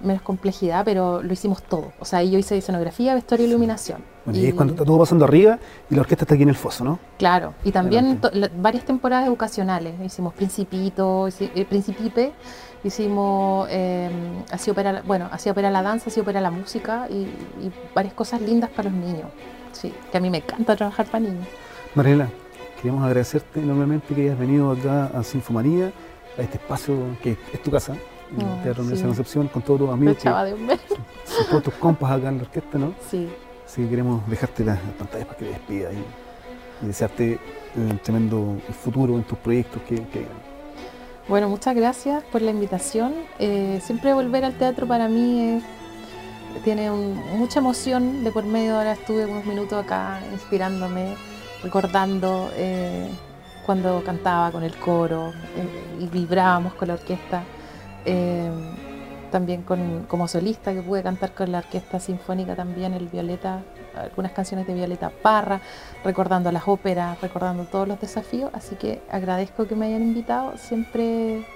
menos 0.00 0.22
complejidad, 0.22 0.84
pero 0.84 1.22
lo 1.22 1.32
hicimos 1.32 1.62
todo. 1.62 1.92
O 1.98 2.04
sea, 2.04 2.22
yo 2.22 2.38
hice 2.38 2.56
escenografía, 2.56 3.14
vestuario 3.14 3.46
y 3.46 3.50
iluminación. 3.50 4.02
y, 4.32 4.46
es 4.46 4.54
cuando 4.54 4.74
está 4.74 4.84
todo 4.84 4.98
pasando 4.98 5.24
arriba 5.24 5.58
y 5.90 5.94
la 5.94 6.00
orquesta 6.00 6.24
está 6.24 6.34
aquí 6.34 6.42
en 6.42 6.48
el 6.48 6.56
foso, 6.56 6.84
¿no? 6.84 6.98
Claro, 7.18 7.54
y 7.64 7.72
también 7.72 8.20
varias 8.56 8.84
temporadas 8.84 9.26
educacionales. 9.26 9.94
Hicimos 10.02 10.34
Principito, 10.34 11.28
eh, 11.28 11.66
Principipe, 11.68 12.32
hicimos 12.84 13.68
eh, 13.70 14.10
así 14.50 14.70
opera, 14.70 15.02
bueno, 15.06 15.28
así 15.30 15.50
opera 15.50 15.70
la 15.70 15.82
danza, 15.82 16.10
así 16.10 16.20
opera 16.20 16.40
la 16.40 16.50
música 16.50 17.06
y, 17.10 17.28
varias 17.94 18.14
cosas 18.14 18.40
lindas 18.40 18.70
para 18.70 18.88
los 18.88 18.98
niños. 18.98 19.26
Sí, 19.80 19.94
que 20.10 20.18
a 20.18 20.20
mí 20.20 20.28
me 20.28 20.38
encanta 20.38 20.76
trabajar 20.76 21.06
para 21.06 21.20
niños. 21.20 21.46
Mariela, 21.94 22.28
queremos 22.76 23.02
agradecerte 23.02 23.60
enormemente 23.60 24.14
que 24.14 24.22
hayas 24.22 24.38
venido 24.38 24.72
acá 24.72 25.06
a 25.06 25.22
Sinfomanía, 25.22 25.90
a 26.36 26.42
este 26.42 26.58
espacio 26.58 26.96
que 27.22 27.38
es 27.52 27.62
tu 27.62 27.70
casa, 27.70 27.94
en 28.30 28.46
el 28.46 28.62
Teatro 28.62 28.82
Universidad 28.82 29.08
de 29.08 29.16
Concepción, 29.16 29.48
con 29.48 29.62
todos 29.62 29.80
tus 29.80 29.90
amigos. 29.90 30.22
de 30.22 30.54
un 30.54 30.66
beso. 30.66 30.96
Con 31.38 31.46
todos 31.48 31.62
tus 31.62 31.74
compas 31.74 32.10
acá 32.12 32.28
en 32.28 32.36
la 32.36 32.42
orquesta, 32.42 32.78
¿no? 32.78 32.92
Sí. 33.10 33.28
Sí, 33.64 33.86
queremos 33.86 34.28
dejarte 34.28 34.64
las, 34.64 34.78
pantallas 34.98 35.26
para 35.26 35.38
que 35.38 35.44
te 35.46 35.50
despidas 35.50 35.94
y, 35.94 36.86
desearte 36.86 37.38
un 37.76 37.98
tremendo 37.98 38.56
futuro 38.82 39.14
en 39.14 39.22
tus 39.22 39.38
proyectos 39.38 39.80
que, 39.82 39.96
que 39.96 40.26
Bueno, 41.28 41.48
muchas 41.48 41.74
gracias 41.74 42.22
por 42.24 42.42
la 42.42 42.50
invitación. 42.50 43.14
Eh, 43.38 43.80
siempre 43.82 44.12
volver 44.12 44.44
al 44.44 44.54
teatro 44.54 44.86
para 44.86 45.08
mí 45.08 45.62
tiene 46.64 46.90
mucha 46.90 47.60
emoción. 47.60 48.24
De 48.24 48.32
por 48.32 48.44
medio 48.44 48.76
ahora 48.76 48.92
estuve 48.92 49.26
unos 49.26 49.44
minutos 49.44 49.84
acá 49.84 50.20
inspirándome, 50.32 51.16
recordando 51.62 52.50
eh, 52.54 53.08
cuando 53.64 54.02
cantaba 54.04 54.50
con 54.50 54.62
el 54.62 54.76
coro 54.76 55.32
eh, 55.56 55.98
y 56.00 56.06
vibrábamos 56.06 56.74
con 56.74 56.88
la 56.88 56.94
orquesta. 56.94 57.42
Eh, 58.04 58.50
también 59.30 59.62
con, 59.62 60.06
como 60.08 60.28
solista 60.28 60.74
que 60.74 60.82
pude 60.82 61.02
cantar 61.02 61.32
con 61.32 61.52
la 61.52 61.58
orquesta 61.58 62.00
sinfónica 62.00 62.56
también 62.56 62.92
el 62.94 63.06
Violeta, 63.06 63.62
algunas 63.94 64.32
canciones 64.32 64.66
de 64.66 64.74
Violeta 64.74 65.10
Parra, 65.22 65.60
recordando 66.04 66.50
las 66.52 66.66
óperas, 66.66 67.20
recordando 67.20 67.64
todos 67.64 67.86
los 67.86 68.00
desafíos, 68.00 68.50
así 68.52 68.74
que 68.74 69.00
agradezco 69.10 69.66
que 69.66 69.76
me 69.76 69.86
hayan 69.86 70.02
invitado 70.02 70.58
siempre 70.58 71.46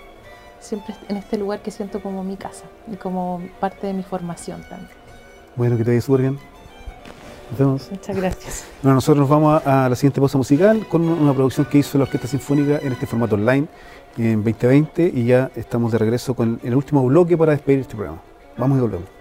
siempre 0.60 0.94
en 1.08 1.16
este 1.16 1.38
lugar 1.38 1.60
que 1.60 1.70
siento 1.70 2.00
como 2.00 2.24
mi 2.24 2.36
casa 2.36 2.64
y 2.90 2.96
como 2.96 3.42
parte 3.60 3.86
de 3.86 3.92
mi 3.92 4.02
formación 4.02 4.62
también. 4.68 4.90
Bueno, 5.56 5.76
que 5.76 5.84
te 5.84 5.90
vaya 5.90 6.00
súper 6.00 6.22
bien. 6.22 6.38
Nos 7.50 7.58
vemos. 7.58 7.90
Muchas 7.90 8.16
gracias. 8.16 8.64
Bueno, 8.82 8.96
nosotros 8.96 9.20
nos 9.20 9.28
vamos 9.28 9.62
a, 9.64 9.86
a 9.86 9.88
la 9.88 9.96
siguiente 9.96 10.20
pausa 10.20 10.36
musical 10.36 10.86
con 10.88 11.08
una 11.08 11.32
producción 11.32 11.66
que 11.66 11.78
hizo 11.78 11.96
la 11.96 12.04
Orquesta 12.04 12.28
Sinfónica 12.28 12.78
en 12.82 12.92
este 12.92 13.06
formato 13.06 13.34
online 13.34 13.66
en 14.18 14.44
2020 14.44 15.10
y 15.14 15.24
ya 15.24 15.50
estamos 15.56 15.92
de 15.92 15.98
regreso 15.98 16.34
con 16.34 16.60
el 16.62 16.74
último 16.74 17.04
bloque 17.04 17.36
para 17.36 17.52
despedir 17.52 17.80
este 17.80 17.96
programa. 17.96 18.20
Vamos 18.56 18.78
y 18.78 18.80
volvemos. 18.82 19.13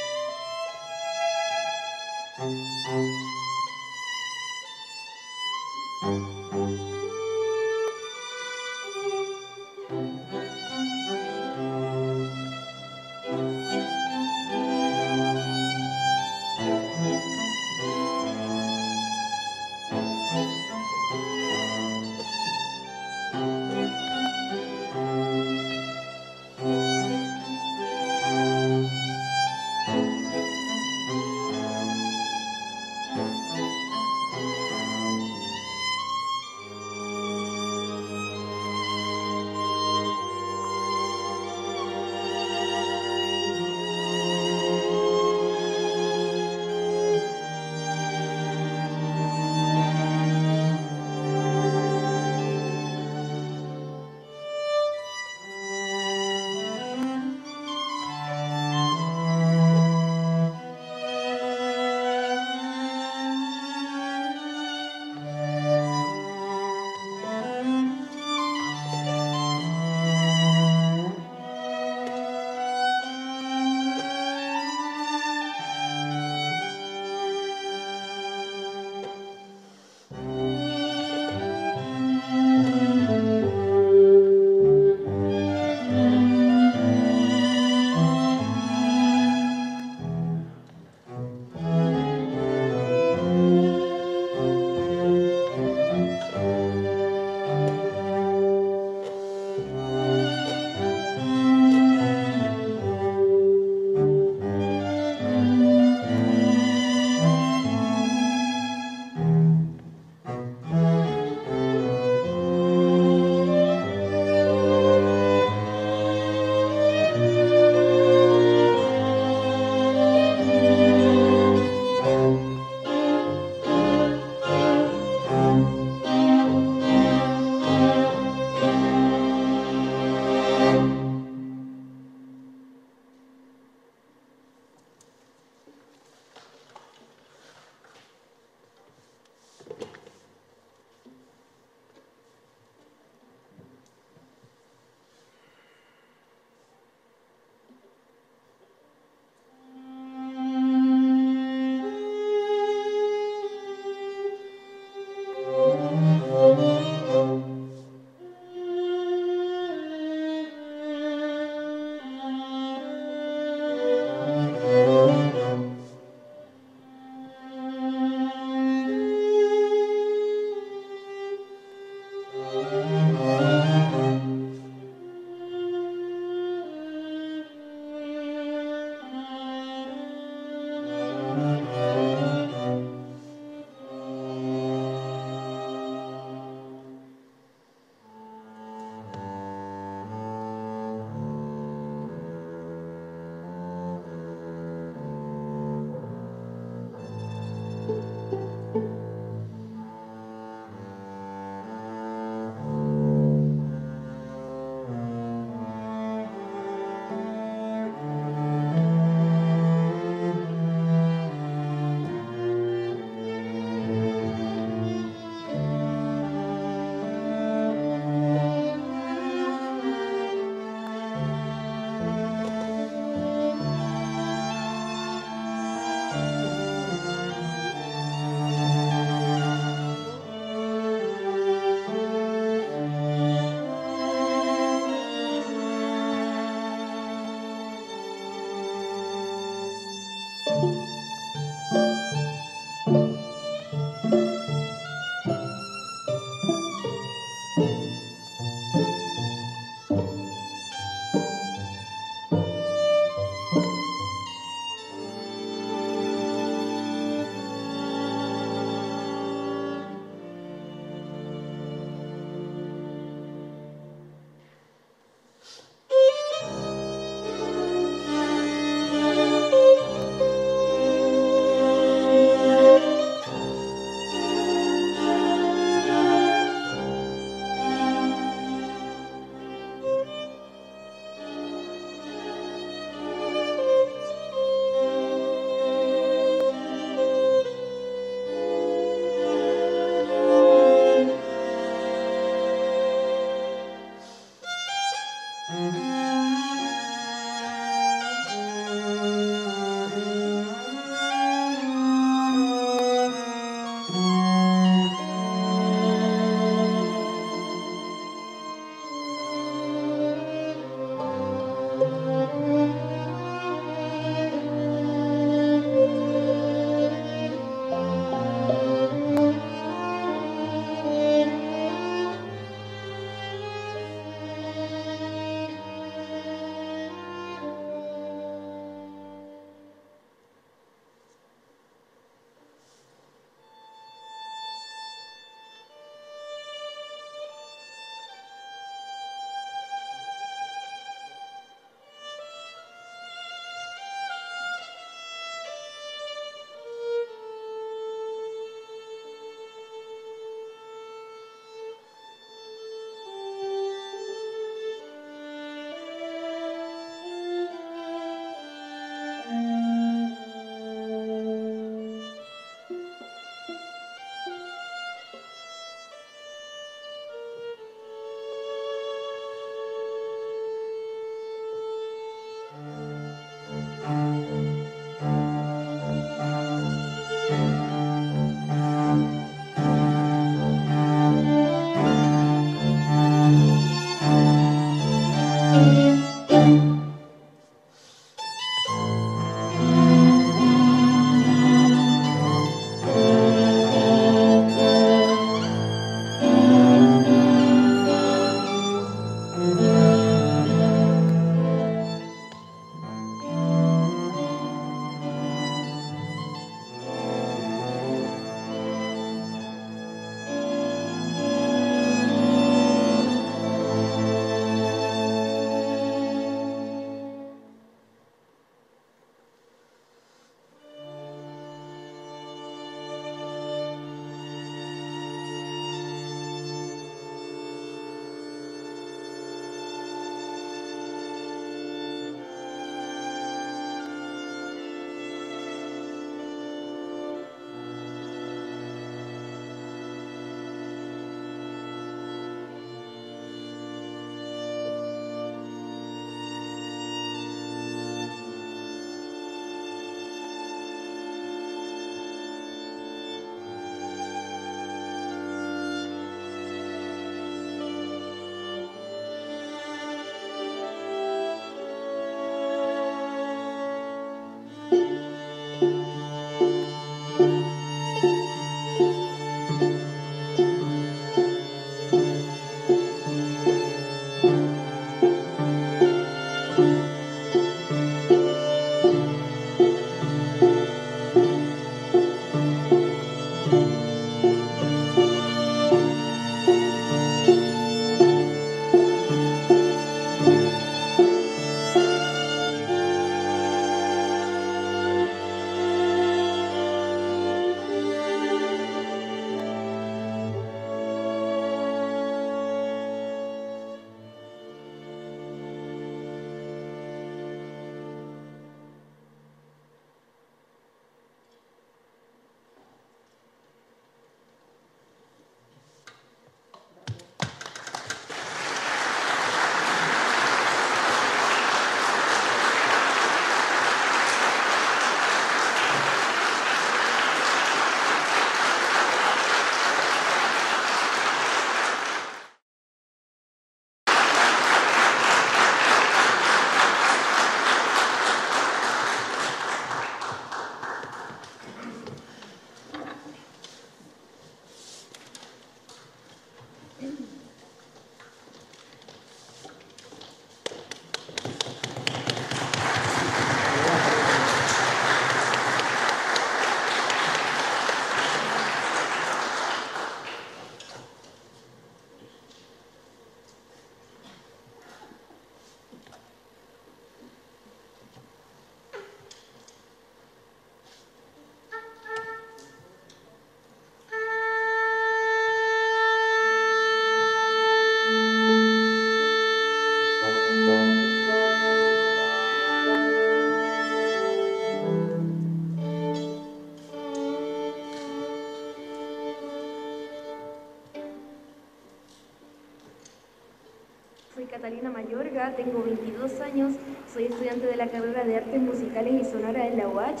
Catalina 594.58 594.70
Mayorga, 594.70 595.36
tengo 595.36 595.62
22 595.62 596.20
años, 596.20 596.54
soy 596.92 597.04
estudiante 597.04 597.46
de 597.46 597.56
la 597.56 597.68
carrera 597.68 598.02
de 598.02 598.16
Artes 598.16 598.40
Musicales 598.40 599.02
y 599.02 599.04
Sonora 599.04 599.46
en 599.46 599.56
la 599.56 599.68
UACH 599.68 600.00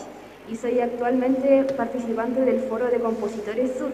y 0.50 0.56
soy 0.56 0.80
actualmente 0.80 1.64
participante 1.76 2.40
del 2.40 2.60
Foro 2.60 2.86
de 2.86 2.98
Compositores 2.98 3.70
Sur. 3.78 3.90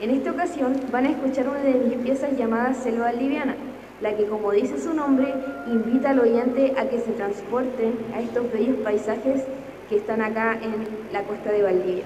En 0.00 0.10
esta 0.10 0.30
ocasión 0.30 0.80
van 0.90 1.06
a 1.06 1.10
escuchar 1.10 1.48
una 1.48 1.58
de 1.58 1.74
mis 1.74 1.98
piezas 1.98 2.38
llamada 2.38 2.72
Selva 2.72 3.12
Liviana, 3.12 3.54
la 4.00 4.16
que 4.16 4.24
como 4.24 4.52
dice 4.52 4.80
su 4.80 4.94
nombre, 4.94 5.34
invita 5.66 6.10
al 6.10 6.20
oyente 6.20 6.72
a 6.78 6.88
que 6.88 6.98
se 6.98 7.12
transporte 7.12 7.92
a 8.14 8.20
estos 8.20 8.50
bellos 8.50 8.76
paisajes 8.78 9.42
que 9.90 9.96
están 9.96 10.22
acá 10.22 10.58
en 10.62 10.86
la 11.12 11.22
costa 11.24 11.52
de 11.52 11.62
Valdivia. 11.62 12.04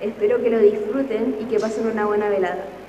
Espero 0.00 0.42
que 0.42 0.48
lo 0.48 0.58
disfruten 0.58 1.36
y 1.38 1.44
que 1.44 1.60
pasen 1.60 1.86
una 1.86 2.06
buena 2.06 2.30
velada. 2.30 2.79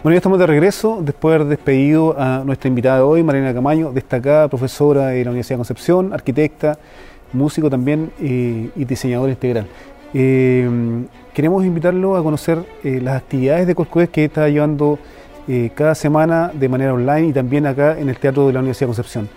Bueno, 0.00 0.14
ya 0.14 0.18
estamos 0.18 0.38
de 0.38 0.46
regreso 0.46 1.00
después 1.02 1.32
de 1.32 1.34
haber 1.36 1.48
despedido 1.48 2.14
a 2.16 2.44
nuestra 2.44 2.68
invitada 2.68 2.98
de 2.98 3.02
hoy, 3.02 3.24
Mariana 3.24 3.52
Camaño, 3.52 3.90
destacada 3.90 4.46
profesora 4.46 5.08
de 5.08 5.24
la 5.24 5.30
Universidad 5.30 5.56
de 5.56 5.58
Concepción, 5.58 6.12
arquitecta, 6.12 6.78
músico 7.32 7.68
también 7.68 8.12
eh, 8.20 8.70
y 8.76 8.84
diseñador 8.84 9.28
integral. 9.28 9.66
Eh, 10.14 10.70
queremos 11.34 11.64
invitarlo 11.64 12.16
a 12.16 12.22
conocer 12.22 12.64
eh, 12.84 13.00
las 13.02 13.16
actividades 13.16 13.66
de 13.66 13.74
Corcoves 13.74 14.08
que 14.10 14.26
está 14.26 14.48
llevando 14.48 15.00
cada 15.74 15.94
semana 15.94 16.52
de 16.52 16.68
manera 16.68 16.92
online 16.92 17.28
y 17.28 17.32
también 17.32 17.66
acá 17.66 17.98
en 17.98 18.10
el 18.10 18.18
Teatro 18.18 18.46
de 18.46 18.52
la 18.52 18.60
Universidad 18.60 18.86
de 18.86 18.94
Concepción. 18.94 19.28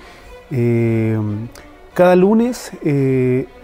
cada 1.94 2.18
lunes 2.18 2.74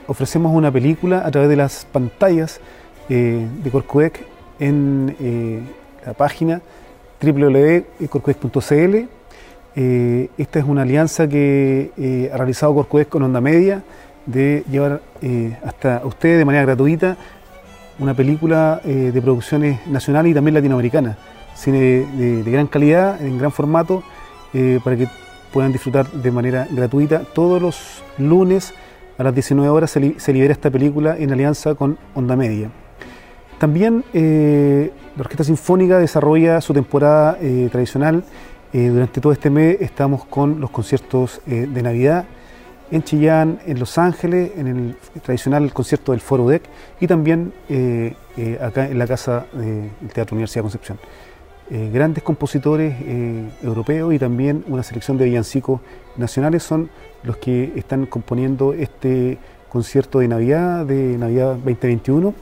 ofrecemos 0.08 0.56
una 0.56 0.72
película 0.72 1.24
a 1.26 1.30
través 1.30 1.50
de 1.50 1.58
las 1.58 1.86
pantallas 1.92 2.62
de 3.10 3.70
Corcovec 3.70 4.26
en 4.60 5.14
la 6.06 6.14
página 6.14 6.62
www.corcudec.cl. 7.22 9.08
Eh, 9.76 10.30
esta 10.38 10.60
es 10.60 10.66
una 10.66 10.82
alianza 10.82 11.28
que 11.28 11.92
eh, 11.98 12.32
ha 12.34 12.38
realizado 12.38 12.74
Corcudec 12.74 13.10
con 13.10 13.22
Onda 13.22 13.42
Media 13.42 13.84
de 14.26 14.64
llevar 14.70 15.02
eh, 15.22 15.56
hasta 15.64 16.02
ustedes 16.04 16.40
de 16.40 16.46
manera 16.46 16.66
gratuita 16.66 17.16
una 18.00 18.14
película 18.14 18.80
de 18.84 19.22
producciones 19.24 19.88
nacionales 19.88 20.30
y 20.32 20.36
también 20.36 20.54
latinoamericanas, 20.54 21.18
cine 21.56 21.80
de, 21.80 22.44
gran 22.46 22.68
calidad, 22.68 23.20
en 23.20 23.40
gran 23.40 23.52
formato, 23.52 24.04
para 24.84 24.96
que 24.96 25.08
puedan 25.52 25.72
disfrutar 25.72 26.08
de 26.12 26.30
manera 26.30 26.68
gratuita. 26.70 27.24
Todos 27.34 27.60
los 27.60 28.04
lunes 28.20 28.76
a 29.18 29.24
las 29.24 29.34
19 29.34 29.68
horas 29.68 29.90
se 29.90 30.32
libera 30.32 30.54
esta 30.54 30.70
película 30.70 31.18
en 31.18 31.32
alianza 31.32 31.74
con 31.74 31.98
Onda 32.14 32.36
Media. 32.36 32.70
También 33.58 34.04
eh, 34.14 34.92
la 35.16 35.22
Orquesta 35.22 35.44
Sinfónica 35.44 35.98
desarrolla 35.98 36.62
su 36.62 36.74
temporada 36.74 37.38
eh, 37.42 37.70
tradicional. 37.72 38.24
Eh, 38.72 38.90
durante 38.90 39.20
todo 39.20 39.34
este 39.34 39.50
mes 39.50 39.78
estamos 39.80 40.26
con 40.26 40.60
los 40.60 40.70
conciertos 40.70 41.42
de 41.46 41.82
Navidad 41.82 42.26
en 42.92 43.04
Chillán, 43.04 43.60
en 43.66 43.80
Los 43.80 43.98
Ángeles, 43.98 44.52
en 44.58 44.68
el 44.68 44.96
tradicional 45.22 45.74
concierto 45.74 46.12
del 46.12 46.22
Foro 46.22 46.48
DEC 46.48 46.64
y 47.00 47.08
también 47.08 47.54
acá 48.62 48.88
en 48.88 49.00
la 49.00 49.08
casa 49.08 49.46
del 49.54 49.90
Teatro 50.14 50.36
Universidad 50.36 50.60
de 50.60 50.64
Concepción. 50.64 51.00
grandes 51.70 52.24
compositores 52.24 52.96
europeos 53.64 54.14
y 54.14 54.20
también 54.20 54.64
una 54.68 54.84
selección 54.84 55.18
de 55.18 55.26
villancicos 55.26 55.82
nacionales 56.18 56.64
son 56.64 56.90
los 57.24 57.38
que 57.38 57.74
están 57.76 58.06
componiendo 58.06 58.74
este 58.74 59.38
concierto 59.70 60.20
de 60.20 60.28
Navidad, 60.28 60.86
de 60.86 61.18
Navidad 61.18 61.56
2021 61.56 62.34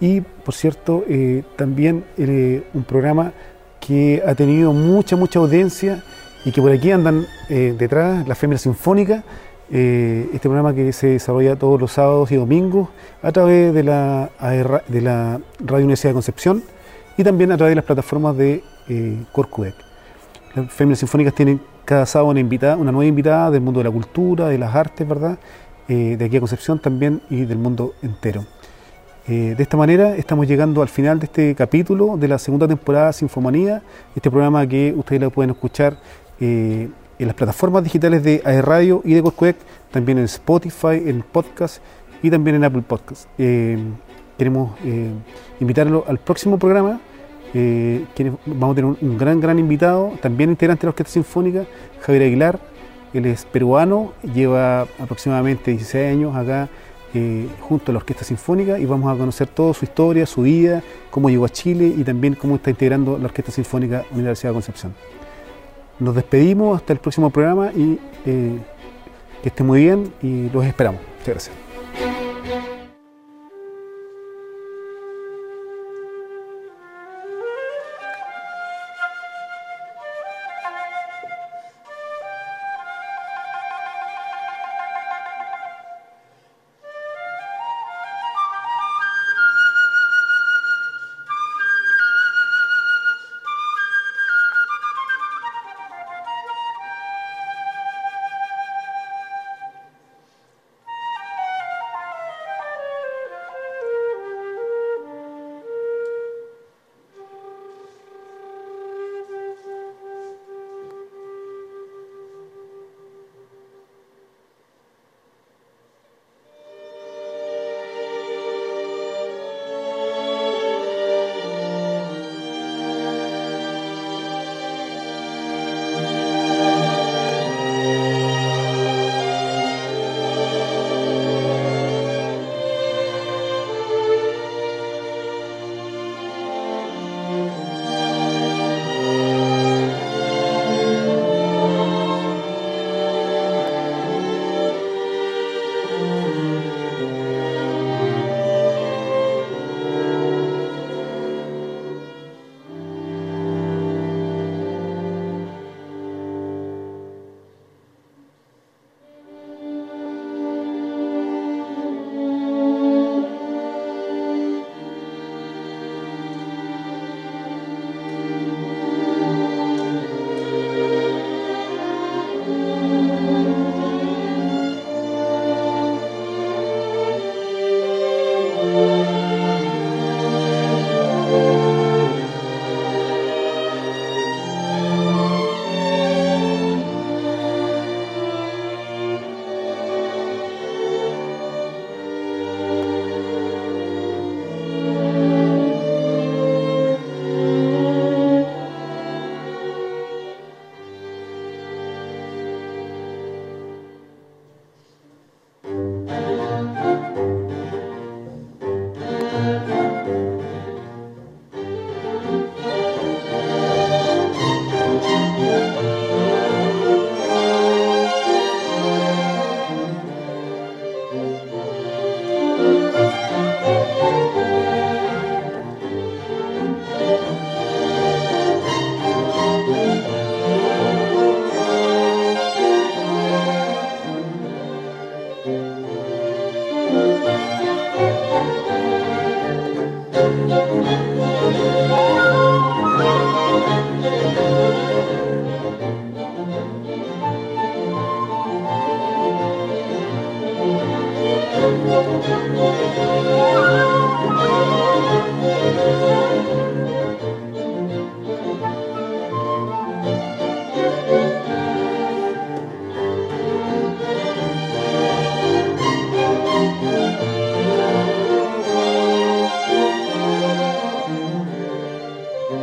y, 0.00 0.20
por 0.20 0.54
cierto, 0.54 1.04
eh, 1.08 1.42
también 1.56 2.04
eh, 2.16 2.62
un 2.72 2.84
programa 2.84 3.32
que 3.80 4.22
ha 4.26 4.34
tenido 4.34 4.72
mucha, 4.72 5.16
mucha 5.16 5.40
audiencia 5.40 6.04
y 6.44 6.52
que 6.52 6.62
por 6.62 6.70
aquí 6.70 6.92
andan 6.92 7.26
eh, 7.48 7.74
detrás, 7.76 8.26
la 8.28 8.34
Fémina 8.34 8.58
Sinfónica, 8.58 9.24
este 9.70 10.40
programa 10.40 10.74
que 10.74 10.94
se 10.94 11.08
desarrolla 11.08 11.54
todos 11.54 11.78
los 11.78 11.92
sábados 11.92 12.32
y 12.32 12.36
domingos 12.36 12.88
a 13.22 13.30
través 13.32 13.74
de 13.74 13.82
la, 13.82 14.30
de 14.88 15.02
la 15.02 15.42
Radio 15.58 15.84
Universidad 15.84 16.12
de 16.12 16.14
Concepción 16.14 16.62
y 17.18 17.22
también 17.22 17.52
a 17.52 17.58
través 17.58 17.72
de 17.72 17.76
las 17.76 17.84
plataformas 17.84 18.34
de 18.34 18.64
Corcudec. 19.30 19.74
Las 20.54 20.72
Féminas 20.72 21.00
Sinfónicas 21.00 21.34
tienen 21.34 21.60
cada 21.84 22.06
sábado 22.06 22.30
una, 22.30 22.40
invitada, 22.40 22.78
una 22.78 22.92
nueva 22.92 23.08
invitada 23.08 23.50
del 23.50 23.60
mundo 23.60 23.80
de 23.80 23.84
la 23.84 23.90
cultura, 23.90 24.48
de 24.48 24.56
las 24.56 24.74
artes, 24.74 25.06
¿verdad? 25.06 25.38
de 25.86 26.24
aquí 26.24 26.38
a 26.38 26.40
Concepción 26.40 26.78
también 26.78 27.20
y 27.28 27.44
del 27.44 27.58
mundo 27.58 27.92
entero. 28.00 28.46
Eh, 29.30 29.54
de 29.54 29.62
esta 29.62 29.76
manera 29.76 30.16
estamos 30.16 30.46
llegando 30.46 30.80
al 30.80 30.88
final 30.88 31.18
de 31.18 31.26
este 31.26 31.54
capítulo 31.54 32.16
de 32.16 32.28
la 32.28 32.38
segunda 32.38 32.66
temporada 32.66 33.12
Sinfomanía, 33.12 33.82
este 34.16 34.30
programa 34.30 34.66
que 34.66 34.94
ustedes 34.96 35.20
lo 35.20 35.30
pueden 35.30 35.50
escuchar 35.50 35.98
eh, 36.40 36.88
en 37.18 37.26
las 37.26 37.36
plataformas 37.36 37.84
digitales 37.84 38.22
de 38.22 38.40
AE 38.42 38.62
Radio 38.62 39.02
y 39.04 39.12
de 39.12 39.22
Corcuec, 39.22 39.56
también 39.90 40.16
en 40.16 40.24
Spotify, 40.24 41.02
en 41.04 41.20
podcast 41.20 41.82
y 42.22 42.30
también 42.30 42.56
en 42.56 42.64
Apple 42.64 42.80
Podcast. 42.80 43.28
Eh, 43.36 43.76
queremos 44.38 44.78
invitarlo 45.60 46.04
al 46.08 46.18
próximo 46.18 46.58
programa. 46.58 46.98
vamos 48.46 48.72
a 48.72 48.74
tener 48.74 48.96
un, 48.98 49.18
gran, 49.18 49.40
gran 49.40 49.58
invitado, 49.58 50.12
también 50.22 50.48
integrante 50.48 50.82
de 50.82 50.86
la 50.86 50.90
Orquesta 50.90 51.12
Sinfónica, 51.12 51.66
Javier 52.00 52.22
Aguilar. 52.22 52.60
Él 53.12 53.26
es 53.26 53.44
peruano, 53.44 54.12
lleva 54.22 54.82
aproximadamente 54.82 55.72
16 55.72 56.12
años 56.12 56.36
acá 56.36 56.68
eh, 57.14 57.48
junto 57.60 57.90
a 57.90 57.94
la 57.94 57.98
Orquesta 57.98 58.24
Sinfónica 58.24 58.78
y 58.78 58.84
vamos 58.84 59.14
a 59.14 59.18
conocer 59.18 59.48
toda 59.48 59.72
su 59.72 59.84
historia, 59.84 60.26
su 60.26 60.42
vida, 60.42 60.82
cómo 61.10 61.30
llegó 61.30 61.44
a 61.44 61.48
Chile 61.48 61.92
y 61.96 62.04
también 62.04 62.34
cómo 62.34 62.56
está 62.56 62.70
integrando 62.70 63.18
la 63.18 63.26
Orquesta 63.26 63.50
Sinfónica 63.50 64.04
Universidad 64.12 64.50
de 64.50 64.54
Concepción. 64.54 64.94
Nos 65.98 66.14
despedimos 66.14 66.76
hasta 66.76 66.92
el 66.92 66.98
próximo 66.98 67.30
programa 67.30 67.72
y 67.72 67.98
eh, 68.26 68.58
que 69.42 69.48
esté 69.48 69.64
muy 69.64 69.80
bien 69.80 70.12
y 70.22 70.50
los 70.50 70.64
esperamos. 70.64 71.00
Muchas 71.18 71.28
gracias. 71.28 71.67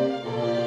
Música 0.06 0.65